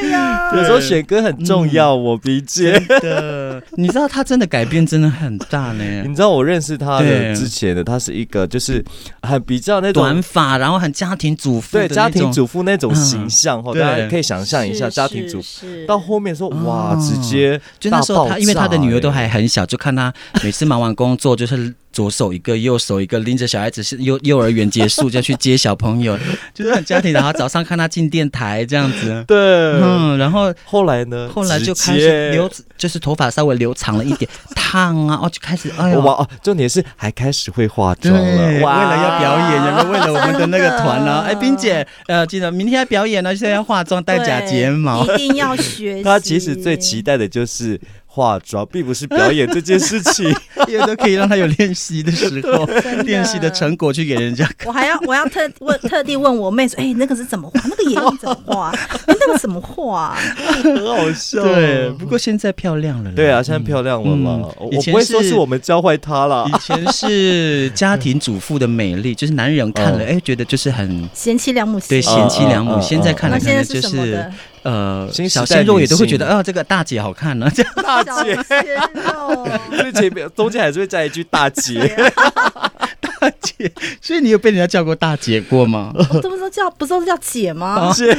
[0.00, 2.78] 对呀，有时候选歌很重要，我理解。
[3.00, 5.84] 的，你知道他真的改变真的很大呢。
[6.06, 8.84] 你知道我认识他的之前的，他是一个就是
[9.22, 14.08] 很比较那种短发，然后很家庭主妇对家庭主妇那种形象哈，嗯大家对。
[14.08, 15.66] 可以想象一下家庭主妇。
[15.86, 26.18] 到后面说哇，哦直接就那时候他，因为他的女儿都还很小，就看他每次忙完工作，就是左手一个，右手一个，拎着小孩子是幼幼儿园结束就要去接小朋友，
[26.54, 27.12] 就是很家庭。
[27.12, 31.30] 然后早上看他进电台这样子，对，嗯，然后后来呢？
[31.34, 36.00] 后来就开始留，就是头发稍微留长了一点，烫啊，哦，就开始哎呦。
[36.00, 39.92] 哇哦，重点是还开始会化，妆了，为了要表演，有没有？
[39.92, 45.04] 为了我们的那个团呢、 哎，冰姐，呃，记得明天要表演呢，现在要化妆、戴假睫毛。
[45.04, 46.02] 一定要学习。
[46.04, 47.80] 他其实最期待的就是
[48.16, 50.34] 化妆，并不是表演这件事情。
[50.66, 52.64] 也都可以让他有练习的时候，
[53.04, 54.66] 练习的成果去给人家看。
[54.66, 57.60] 我还要我要特问特地问我妹说，哎、那个是怎么画？
[57.68, 58.70] 那个眼影怎么画？
[58.70, 60.16] 哎、那个怎么画？
[60.62, 61.42] 很好笑。
[61.42, 63.12] 对，不过现在漂亮了。
[63.12, 64.40] 对啊，现在漂亮了嘛。
[64.42, 66.52] 嗯我不会说是是我们教坏她了以。
[66.58, 71.88] 前是家庭主妇的美丽，就是男人看了，哦哎，觉得就是很贤妻良母型。
[71.90, 72.80] 对贤妻良母。
[72.80, 74.32] 现在看来，在能就是？
[74.66, 77.48] 呃，小鲜肉也都会觉得，啊，这个大姐好看呢。
[77.54, 79.48] 这样大姐，小鲜肉。
[79.78, 81.94] 所以前面中间还是会加一句大姐。
[83.20, 85.92] 大姐，所以你有被人家叫过大姐过吗？
[85.94, 87.92] 我都不知道叫，不是都叫姐吗？
[87.94, 88.16] 姐，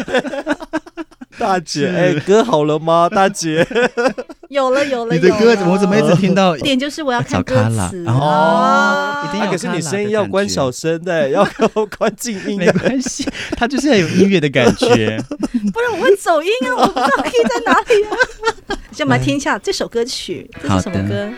[1.37, 3.07] 大姐，哎，歌好了吗？
[3.09, 3.65] 大姐，
[4.49, 11.47] 有了有了，你的歌怎么我怎么一直听到点就是我要看歌找卡拉词哦一定啊，可是你声音要关小声的，要
[11.97, 12.67] 关静音没。
[12.71, 15.17] 关系，他就是要有音乐的感觉。
[15.73, 18.77] 不然我会走音啊，我不知道 key 在哪里啊。
[18.91, 21.29] 先我们来听一下这首歌曲，这是什么歌？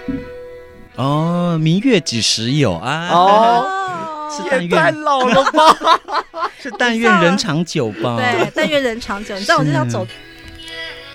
[0.99, 3.07] 哦，明月几时有啊？
[3.09, 6.51] 哦， 是但愿太愿老了吧！
[6.61, 8.17] 是但愿人长久吧？
[8.17, 9.33] 对，但愿人长久。
[9.35, 10.05] 你知道我就是要走，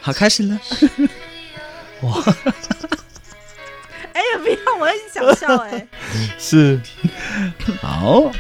[0.01, 0.59] 好，开始了。
[2.01, 2.13] 哇
[4.15, 5.87] 哎呀，不要，我一直想笑哎。
[6.39, 6.81] 是
[7.83, 8.33] 好，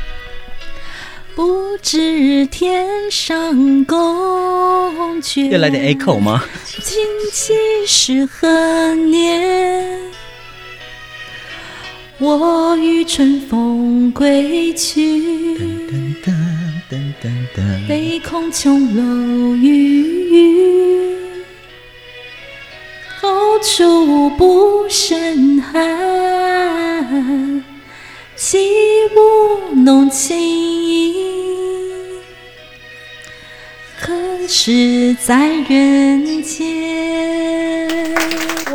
[1.34, 6.42] 不知天上宫阙，要来点 echo 吗？
[6.82, 7.52] 今夕
[7.86, 10.00] 是何年？
[12.18, 15.58] 我欲乘风归去，
[17.88, 21.16] 悲空琼楼玉宇，
[23.20, 27.64] 高处不胜寒，
[28.36, 28.58] 起
[29.16, 31.16] 舞弄清影，
[34.00, 34.12] 可
[34.46, 38.14] 是在人间。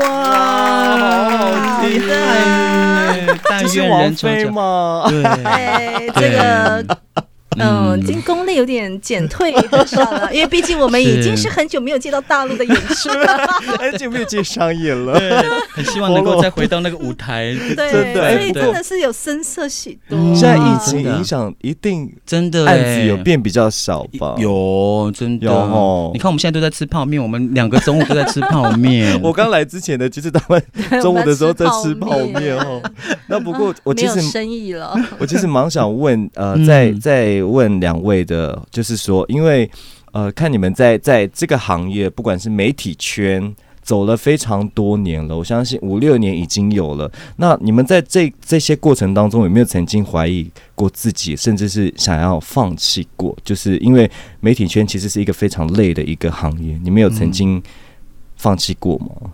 [0.01, 2.48] 哇，厉害耶！
[3.47, 4.45] 但这是愿王菲。
[4.45, 5.05] 吗？
[5.09, 6.97] 对，哎，这个
[7.59, 13.47] 嗯，已经功力有点减退了， 因为毕竟我们已经是很久没有见到大陆的演出了。
[13.79, 15.17] 很久 没有见商演了。
[15.19, 15.31] 对，
[15.71, 17.55] 很希望能够再回到那个舞台。
[17.75, 20.17] 对，所以真的是有声色许多。
[20.17, 24.35] 嗯现在疫情影响，一定真的案欸子有变比较少吧？。
[24.37, 29.19] 有真的有哦你看我们现在都在吃泡面，我们两个中午都在吃泡面。
[29.21, 30.61] 我刚来之前呢，其实他们
[31.01, 32.81] 中午的时候在吃泡面哦。
[33.27, 34.95] 那不过我没其实有生意了。
[35.17, 39.69] 我其实蛮想问，呃，嗯再再问两位的，就是说，因为
[40.11, 43.55] 呃，看你们在在这个行业，不管是媒体圈。
[43.81, 47.11] 走了非常多年了，我相信五六年已经有了。
[47.37, 53.35] 那你们在这这些过程当中，有没有曾经怀疑过自己，甚至是想要放弃过？
[53.43, 54.07] 就是因为
[54.41, 57.59] 媒体圈其实是一个非常累的一个行业，你们有曾经
[58.35, 59.31] 放弃过吗？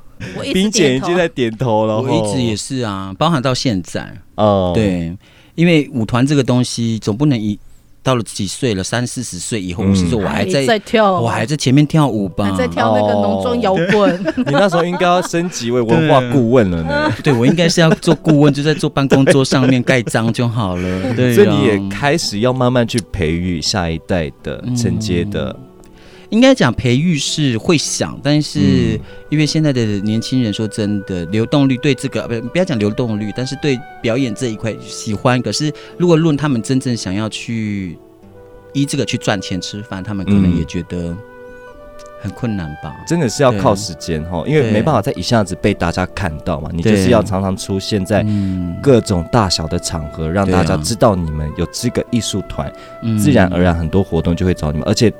[0.53, 4.09] 冰姐已经在点头了，我一直也是啊，包含到现在。
[4.36, 5.13] 哦，对，
[5.55, 7.59] 因为舞团这个东西，总不能一
[8.06, 12.56] 到了几岁了，三四十岁以后，嗯五十岁我还在，在跳，我还在前面跳舞吧还。
[12.56, 14.14] 在跳那个农庄摇滚。
[14.45, 17.12] 你那时候应该要升级为文化顾问了呢。
[17.24, 21.14] 对，我应该是要做顾问，就在坐办公桌上面盖章就好了。
[21.16, 25.56] 对啊，所以你也开始要慢慢去培育下一代的承接的，
[26.30, 28.99] 应该讲培育是会想，但是嗯。
[29.30, 35.41] 因为现在的年轻人说真的，流动率对这个不不要讲流动率，但是对表演这一块喜欢。
[35.41, 37.97] 可是如果论他们真正想要去
[38.71, 40.57] 依这个去赚钱吃饭，他们可能嗯。
[40.59, 41.13] 也觉得
[42.21, 42.95] 很困难吧。
[43.05, 48.78] 真的是要靠时间哈，因为没办法在一下子被大家看到嘛，你就是要常常出现在嗯。
[48.82, 52.71] 各种大小的场合，让大家知道你们有这个艺术团，
[53.01, 53.17] 嗯。
[53.17, 55.11] 自然而然很多活动就会找你们，而且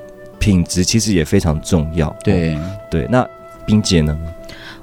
[0.46, 2.16] 品质其实也非常重要。
[2.24, 2.56] 对，
[2.92, 3.28] 对，那
[3.66, 4.16] 冰姐呢？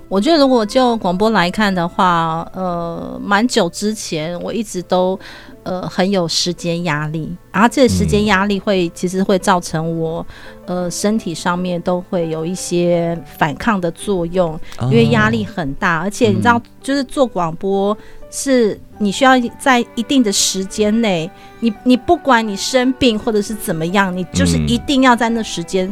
[0.08, 5.18] 我觉得如果就广播来看的话，呃，蛮久之前我一直都
[5.62, 10.26] 呃很有时间压力，然后这个时间压力会、其实会造成我
[10.66, 17.96] 呃身体上面都会有一些反抗的作用，因为压力很大，而且你知道，就是做广播
[18.34, 21.30] 是你需要在一定的时间内，
[21.60, 24.66] 你你不管你生病或者是怎么样，你就是嗯。
[24.66, 25.86] 一定要在那时间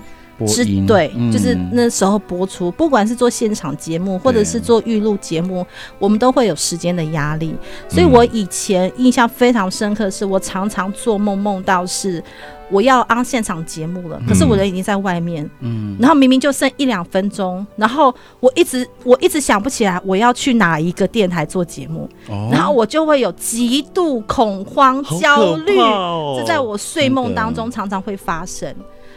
[0.47, 0.87] 是播音。
[0.87, 1.31] 对，嗯。
[1.31, 5.67] 就是那时候播出，不管是做现场节目或者是做预录节目，
[5.99, 7.55] 我们都会有时间的压力。
[7.91, 12.25] 所以我以前印象非常深刻，是我常常做梦梦到是
[12.71, 15.97] 我要安现场节目了，可是我人已经在外面，嗯。
[16.01, 22.49] 然后明明就剩一两分钟，然后我一直我一直想不起来我要去哪一个电台做节目，哦。
[22.51, 25.77] 然后我就会有极度恐慌、焦虑。
[25.79, 26.37] 哦。
[26.39, 28.75] 这在我睡梦当中常常会发生，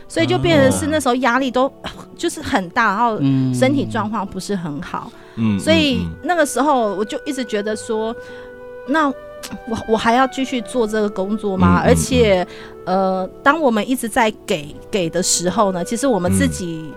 [0.08, 1.72] 所以就变成是那时候压力都
[2.18, 8.16] 就是很大，然后嗯身体状况不是很好，嗯所以嗯那个时候我就一直觉得说，
[8.88, 9.12] 那
[9.68, 11.82] 我我还要继续做这个工作吗？
[11.82, 12.48] 嗯嗯而且
[12.86, 16.92] 呃，当我们一直在给给的时候呢，其实我们自己。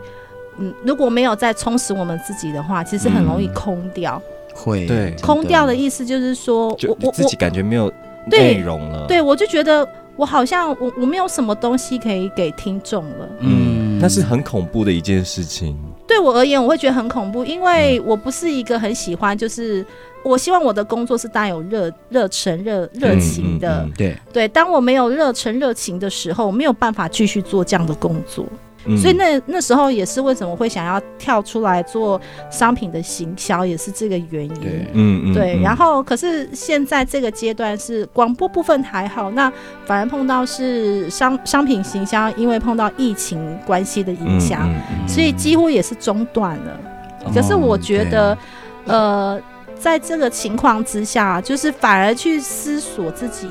[0.58, 4.18] 嗯，如果没有在充实我们自己的话，其实很容易空掉。
[4.54, 7.92] 会对空掉的意思就是说，我我自己感觉没有
[8.30, 9.86] 内容了，，对我就觉得
[10.16, 13.28] 我好像我我没有什么东西可以给听众了。
[13.40, 15.78] 嗯，那是很恐怖的一件事情。
[16.06, 19.84] 对我而言，我会觉得很恐怖，因为我不是一个很喜欢，就是
[20.22, 23.82] 我希望我的工作是带有热热忱、热热情的。
[23.82, 28.46] 嗯嗯嗯对，对，当我没有热忱、热情的时候，我没有办法继续做这样的工作。
[28.86, 32.20] 嗯所以那那时候也是为什么会想要跳出来做
[32.50, 34.54] 商品的行销，也是这个原因。
[34.54, 39.52] 对嗯嗯对，嗯然后可是现在这个阶段是广播部分还好，那
[39.84, 44.68] 反而碰到是商商品行销，因为碰到疫情关系的影响，
[45.08, 46.80] 所以几乎也是中断了。
[47.24, 48.38] 哦可是我觉得，
[48.86, 49.40] 呃，
[49.78, 53.48] 在这个情况之下，就是反而去思索自己。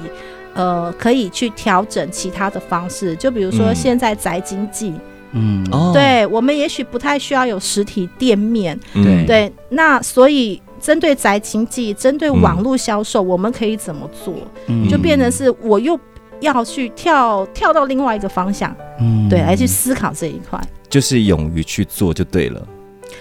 [0.57, 5.01] 呃，可以去调整其他的方式，就比如说嗯现在宅经济，嗯
[5.71, 9.25] 哦，对我们也许不太需要有实体店面，嗯。
[9.25, 14.33] 对，那所以针对宅经济，针对嗯网络销售，我们可以怎么做？
[14.67, 14.87] 嗯。
[14.87, 15.99] 就变成是我又
[16.39, 19.27] 要去跳跳到另外一个方向，嗯。
[19.29, 20.59] 对，来去思考这一块。
[20.89, 22.65] 就是勇于去做就对了，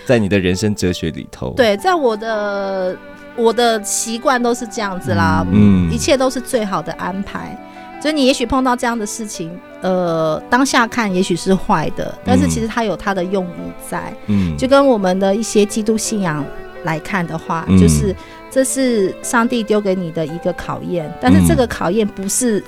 [0.07, 2.97] 在你的人生哲学里头，，对，在我的
[3.37, 5.91] 我的习惯都是这样子啦，嗯。
[5.91, 7.59] 一切都是最好的安排。
[8.05, 9.51] 所以你也许碰到这样的事情，
[9.81, 12.51] 呃，当下看也许是坏的，但是嗯。
[12.51, 14.15] 其实它有它的用意在。
[14.27, 14.55] 嗯。
[14.59, 16.45] 就跟我们的一些基督信仰
[16.83, 17.79] 来看的话，嗯。
[17.79, 18.15] 就是
[18.51, 22.63] 这是上帝丢给你的一个考验，但是这个考验不是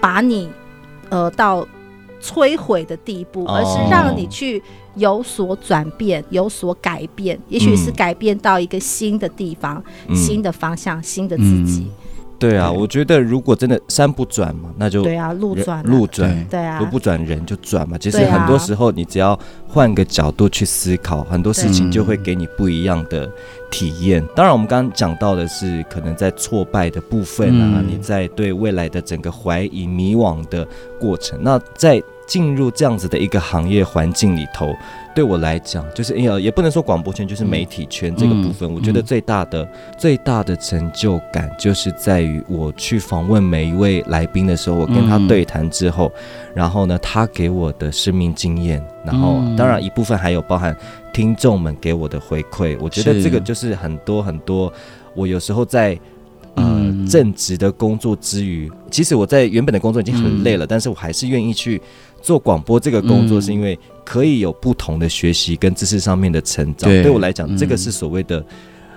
[0.00, 0.50] 把你
[1.08, 1.64] 呃到
[2.20, 4.60] 摧毁的地步，哦而是让你去
[4.96, 7.94] 有所转变、有所改变，也许是嗯。
[7.94, 10.16] 改变到一个新的地方、嗯。
[10.16, 11.86] 新的方向、新的自己。
[12.40, 17.98] 对啊，我觉得如果真的山不转嘛，那就对啊，路转啊路转，对啊路，不转人就转嘛。
[17.98, 19.38] 其实很多时候，你只要
[19.68, 23.30] 换个角度去思考，很多事情就会给你不一样的
[23.70, 24.26] 体验。
[24.34, 30.66] 当然，我们刚刚讲到的是可能在挫败的部分啊，嗯你在对未来的整个怀疑、迷惘的
[30.98, 31.38] 过程。
[31.42, 34.74] 那在进入这样子的一个行业环境里头，
[35.14, 46.12] 对我来讲，就是哎呀，也不能说广播圈，就是媒体圈这个部分，嗯我觉得最大的、最大的成就感，就是在于我去访问每一位来宾的时候，我跟他嗯对谈之后，
[46.54, 49.56] 然后呢，他给我的生命经验，然后嗯。
[49.56, 50.74] 当然一部分还有包含
[51.12, 54.72] 听众们给我的回馈，我觉得这个就是很多很多，
[55.14, 55.98] 我有时候在。
[56.56, 57.06] 呃，嗯。
[57.06, 61.80] 正职的工作之余，其实我在原本的工作已经很累了，但是我还是愿意去
[62.20, 63.42] 做广播这个工作，嗯。
[63.42, 66.90] 是因为可以有不同的学习跟知识上面的成长。
[66.90, 67.02] 对。
[67.02, 68.44] 对我来讲，嗯这个是所谓的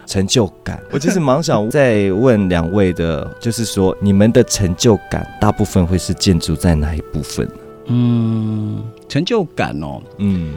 [0.05, 0.81] 成就感。
[0.91, 7.47] 我其实蛮想再问两位的，就是说你们的成就感大部分会是建筑在哪一部分？
[7.87, 10.53] 嗯，成就感哦，嗯。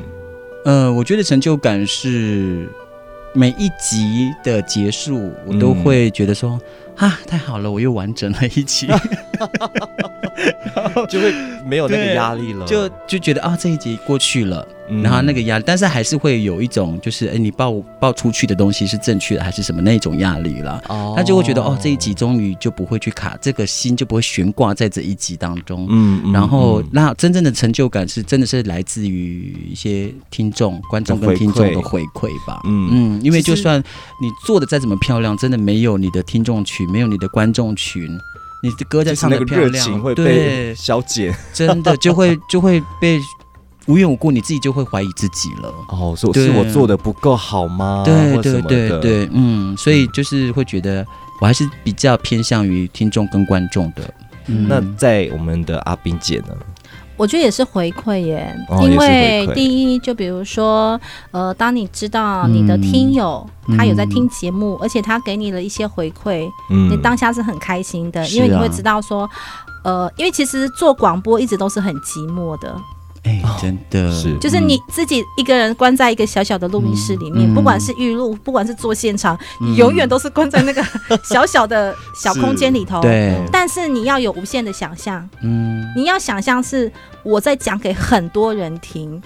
[0.65, 2.69] 呃，我觉得成就感是
[3.33, 6.59] 每一集的结束，我都会觉得说，
[6.97, 8.89] 啊，太好了，我又完整了一集，
[11.07, 11.33] 就会
[11.67, 20.83] 没有那个压力了，就就觉得啊，这一集过去了，嗯然后那个压力，但是还是会有一种，就是哎，你报报出去的东西是正确的还是什么那种压力了。
[20.89, 25.87] 哦他就会觉得哦，这一集终于就不会去卡，这个心就不会悬挂在这一集当中。
[25.91, 32.61] 嗯，嗯然后嗯，那真正的成就感是真的是来自于一些听众、观众跟听众的回馈吧。
[32.65, 33.83] 嗯嗯，因为就算
[34.21, 38.07] 你做的再怎么漂亮，真的没有你的听众群，没有你的观众群，
[38.63, 41.35] 你的歌再就是那个唱的漂亮，热情会被对，消减。
[41.53, 43.21] 真的就会就会被
[43.87, 45.73] 无缘无故，你自己就会怀疑自己了。
[45.89, 48.03] 哦，是是我做的不够好吗？
[48.05, 51.07] 对对对对，嗯，所以就是会觉得
[51.41, 54.15] 我还是比较偏向于听众跟观众的。
[54.49, 56.57] 嗯那在我们的阿冰姐呢？
[57.17, 61.01] 我觉得也是回馈耶，哦因为第一，就比如说，
[61.31, 63.77] 呃，当你知道你的听友、嗯。
[63.77, 66.91] 他有在听节目，而且他给你了一些回馈，嗯。
[66.91, 69.29] 你当下是很开心的，是因为你会啊知道说，
[69.83, 72.77] 呃，因为其实做广播一直都是很寂寞的，
[73.27, 74.11] 哎，真的。
[74.13, 74.37] 是。
[74.39, 79.73] 就是你自己一个人关在一个小小的录音室里面，嗯不管是预录，不管是做现场，嗯。
[79.73, 80.83] 你永远都是关在那个
[81.25, 83.03] 小小的 小空间里头。。
[83.03, 85.85] 对，但是你要有无限的想象，嗯。
[85.97, 86.91] 你要想象是
[87.23, 89.21] 我在讲给很多人听，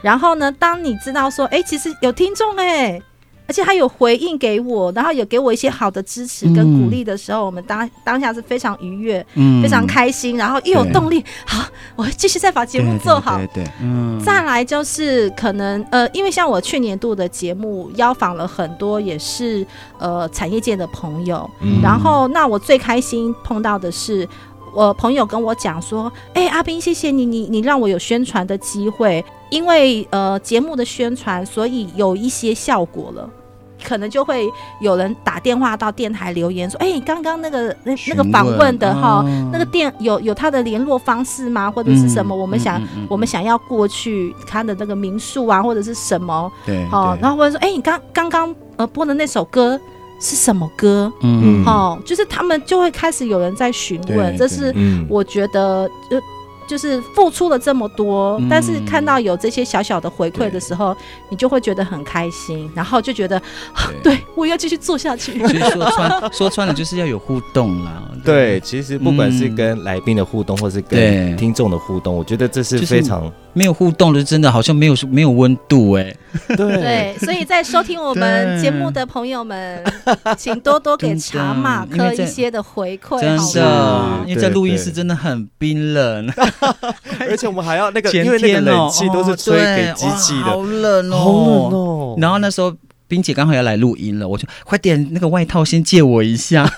[0.00, 3.00] 然后呢，当你知道说，哎、其实有听众哎、
[3.46, 9.62] 而且他有回应给我，然后有给我一些好的支持跟鼓励的时候，我们当当下是非常愉悦、嗯。
[9.62, 11.64] 非常开心，然后又有动力，好，
[11.96, 13.36] 我继续再把节目做好。
[13.36, 13.70] 对对，对。
[13.82, 19.66] 嗯，再来就是可能呃，因为像我去年度的节目邀访了很多也是
[19.98, 21.80] 呃产业界的朋友，嗯。
[21.82, 24.28] 然后那我最开心碰到的是。
[24.74, 33.30] 我朋友跟我讲说：“哎、阿斌，谢谢你，你你让我有宣传的机会，因为呃节目的宣传，所以有一些效果了。
[33.84, 34.48] 可能就会
[34.80, 41.70] 有人打电话到电台留言说：‘哎、刚刚那个那那个访问的哈，哦那个电有有他的联络方式吗？
[41.70, 42.34] 或者是什么？
[42.34, 46.50] 嗯我们想、嗯嗯嗯我们想要过去他的那个民宿啊，或者是什么？
[46.64, 49.78] 对哦，然后或者说，哎、你刚刚刚呃播的那首歌
[50.24, 51.12] 是什么歌？
[51.20, 56.20] 嗯嗯哦，就是他们就会开始有人在询问，这是嗯我觉得呃。
[56.68, 58.48] 就是付出了这么多，嗯。
[58.48, 60.96] 但是看到有这些小小的回馈的时候，
[61.30, 63.36] 你就会觉得很开心，然后就觉得，
[63.74, 64.18] 啊对。
[64.34, 65.38] 我要继续做下去。
[65.38, 68.02] 所以说穿 说穿了就是要有互动啦。
[68.24, 72.94] 对，其实不管是嗯跟来宾的互动，或是跟听众的互动，我觉得这是就是。
[72.94, 76.14] 非常没有互动的，真的好像没有没有温度哎。
[76.48, 76.56] 对。
[76.82, 79.82] 对，所以在收听我们节目的朋友们，
[80.36, 86.26] 请多多给茶马因为在克一些的回馈，真好的吗？，因为在录音室真的很冰冷，
[87.28, 92.16] 而且我们还要那个，前因为那个冷气都是吹给哦机器的，好冷哦，好冷哦。
[92.18, 92.74] 然后那时候
[93.06, 96.68] 冰姐刚好要来录音了，我就快点那个外套先借我一下，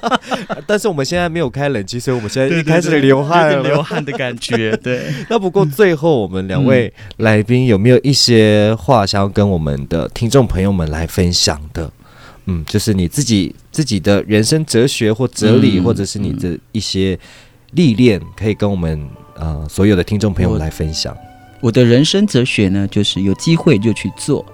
[0.66, 3.62] 但是我们现在没有开冷气，所以我们现在 对一开始流汗了。
[3.62, 5.02] 流汗的感觉，对。
[5.28, 11.90] 那不过最后我们两位来宾有没有一些话想要跟我们的听众朋友们来分享的？
[12.46, 17.16] 嗯，就是你自己自己的人生哲学或哲理，嗯或者是你的一些
[17.70, 19.00] 历练，可以跟我们
[19.36, 21.16] 呃所有的听众朋友来分享。
[21.60, 24.44] 我的人生哲学呢，就是有机会就去做，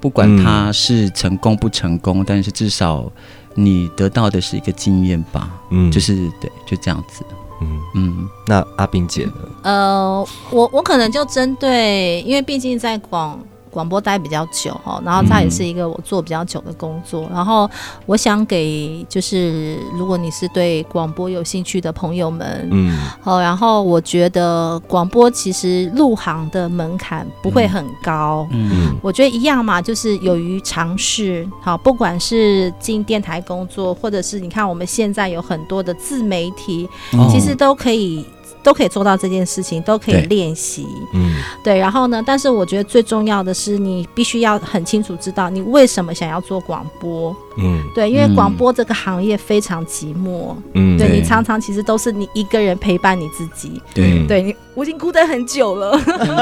[0.00, 3.10] 不管嗯它是成功不成功，但是至少
[3.54, 7.22] 你得到的是一个经验吧，嗯就是对，就这样子。
[7.60, 9.32] 嗯，嗯，那阿冰姐呢？
[9.62, 13.38] 呃，我我可能就针对，因为毕竟在广
[13.74, 17.28] 广播待比较久哈，然后它也是一个我做比较久的工作。
[17.32, 17.68] 然后
[18.06, 28.46] 我想给就是如果你是对广播有兴趣的朋友们，嗯好，然后我觉得广播其实入行的门槛不会很高。
[28.52, 31.44] 嗯嗯我觉得一样嘛，就是勇于尝试。
[31.60, 38.24] 好，不管是进电台工作，或者是你看我们现在有很多的自媒体，哦其实都可以
[38.64, 40.88] 都可以做到这件事情，都可以练习。
[41.12, 47.36] 嗯对，然后呢，但是我觉得最重要的是，你必须要很清楚知道你为什么想要做广播。
[47.58, 53.80] 嗯对，因为嗯广播这个行业非常寂寞，嗯，对对你常常其实都是你一个人陪伴你自己。
[53.94, 55.96] 对对你，我已经孤单很久了。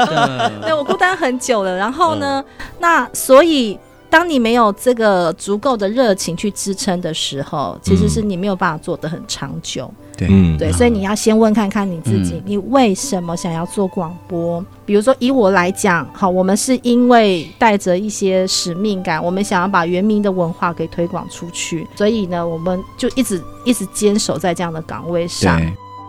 [0.63, 1.75] 对我孤单很久了。
[1.75, 3.77] 然后呢，嗯那所以
[4.13, 9.91] 当你没有这个足够的热情去支撑的时候，其实是你没有办法做得很长久。
[10.15, 10.27] 对。
[10.29, 10.55] 嗯。
[10.55, 12.43] 对，所以你要先问看看你自己，嗯。
[12.45, 14.63] 你为什么想要做广播？
[14.85, 25.59] 比如说以我来讲，好，我们是因为带着一些使命感，我们想要把原民的文化给推广出去，所以呢，我们就一直一直坚守在这样的岗位上。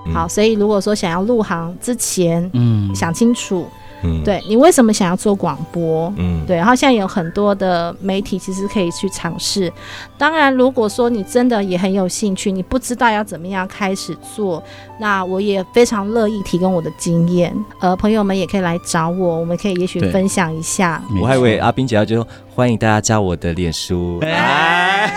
[0.06, 0.12] 嗯。
[0.12, 3.66] 好，所以如果说想要入行之前，嗯，想清楚，
[4.04, 6.12] 嗯对你为什么想要做广播？
[6.16, 9.72] 嗯对，然后现在有很多的媒体其实可以去尝试。
[10.18, 14.62] 当然，如果说你真的也很有兴趣，你不知道要怎么样开始做，
[15.00, 17.54] 那我也非常乐意提供我的经验。
[17.80, 21.02] 呃，朋友们也可以来找我，我们可以也许分享一下。
[21.20, 25.10] 我还以为阿冰姐要就欢迎大家加我的脸书，哎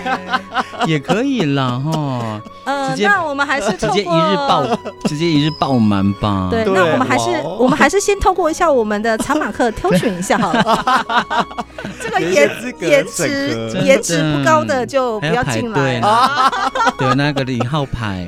[0.88, 4.66] 也可以啦哈，呃，直接那我们还是 直接一日爆，
[5.06, 6.48] 直接一日爆满吧。
[6.50, 7.30] 对，那我们还是
[7.60, 11.46] 我们还是先透过一下我们的查马克挑选一下好了。
[12.02, 16.02] 这个颜颜值颜值不高的就不要进来。
[16.98, 18.26] 对，那个零号牌，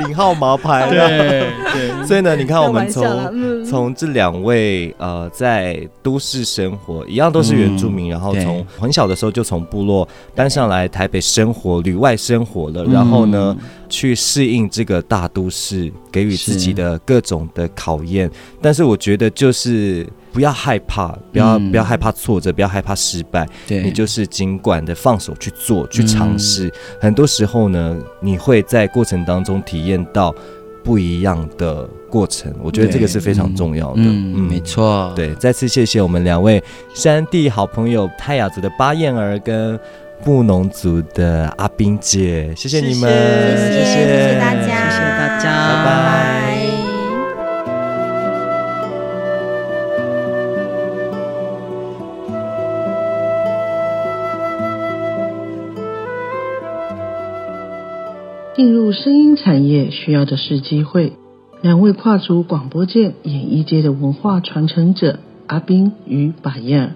[0.00, 0.88] 零号毛牌。
[0.88, 3.64] 对对，所以呢，你看我们从嗯。
[3.64, 13.56] 从这两位呃在都市生活，一样都是原住民，然后从很小的时候就从部落搬上来台北生活，旅外生活了，嗯然后呢
[13.88, 18.30] 去适应这个大都市给予自己的各种的考验。
[18.60, 21.70] 但是我觉得就是不要害怕，不要、嗯。
[21.70, 26.68] 不要害怕挫折，不要害怕失败，对，你就是尽管的放手去做，去尝试。
[26.68, 30.34] 嗯很多时候呢，你会在过程当中体验到
[30.82, 32.52] 不一样的过程。
[32.62, 34.02] 我觉得这个是非常重要的。
[34.02, 34.58] 嗯，没。
[34.62, 36.62] 错，对，再次谢谢我们两位
[36.94, 39.78] 山地好朋友泰雅族的巴燕儿跟
[40.24, 43.10] 布农族的阿冰姐，谢谢你们，
[43.58, 46.11] 谢谢谢谢大家，谢谢大家拜拜拜
[58.62, 61.14] 进入声音产业需要的是机会。
[61.62, 66.90] 两位跨足广播界、演艺界的文化传承者阿斌与百燕儿，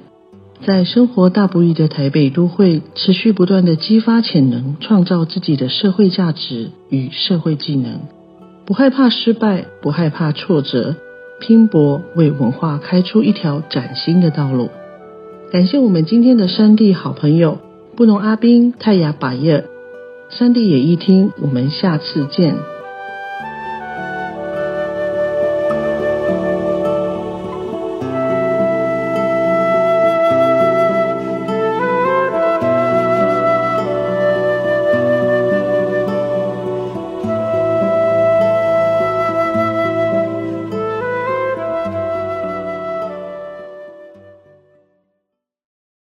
[0.64, 7.98] 在生活大不易的台北都会，持续不断的激发潜能，创造自己的社会价值与社会技能，
[8.64, 10.94] 不害怕失败，不害怕挫折，
[11.40, 14.68] 拼搏为文化开出一条崭新的道路。
[15.50, 17.58] 感谢我们今天的山地好朋友
[17.96, 19.64] 布农阿斌、泰雅百叶
[20.30, 22.75] 三弟也一听我们下次见。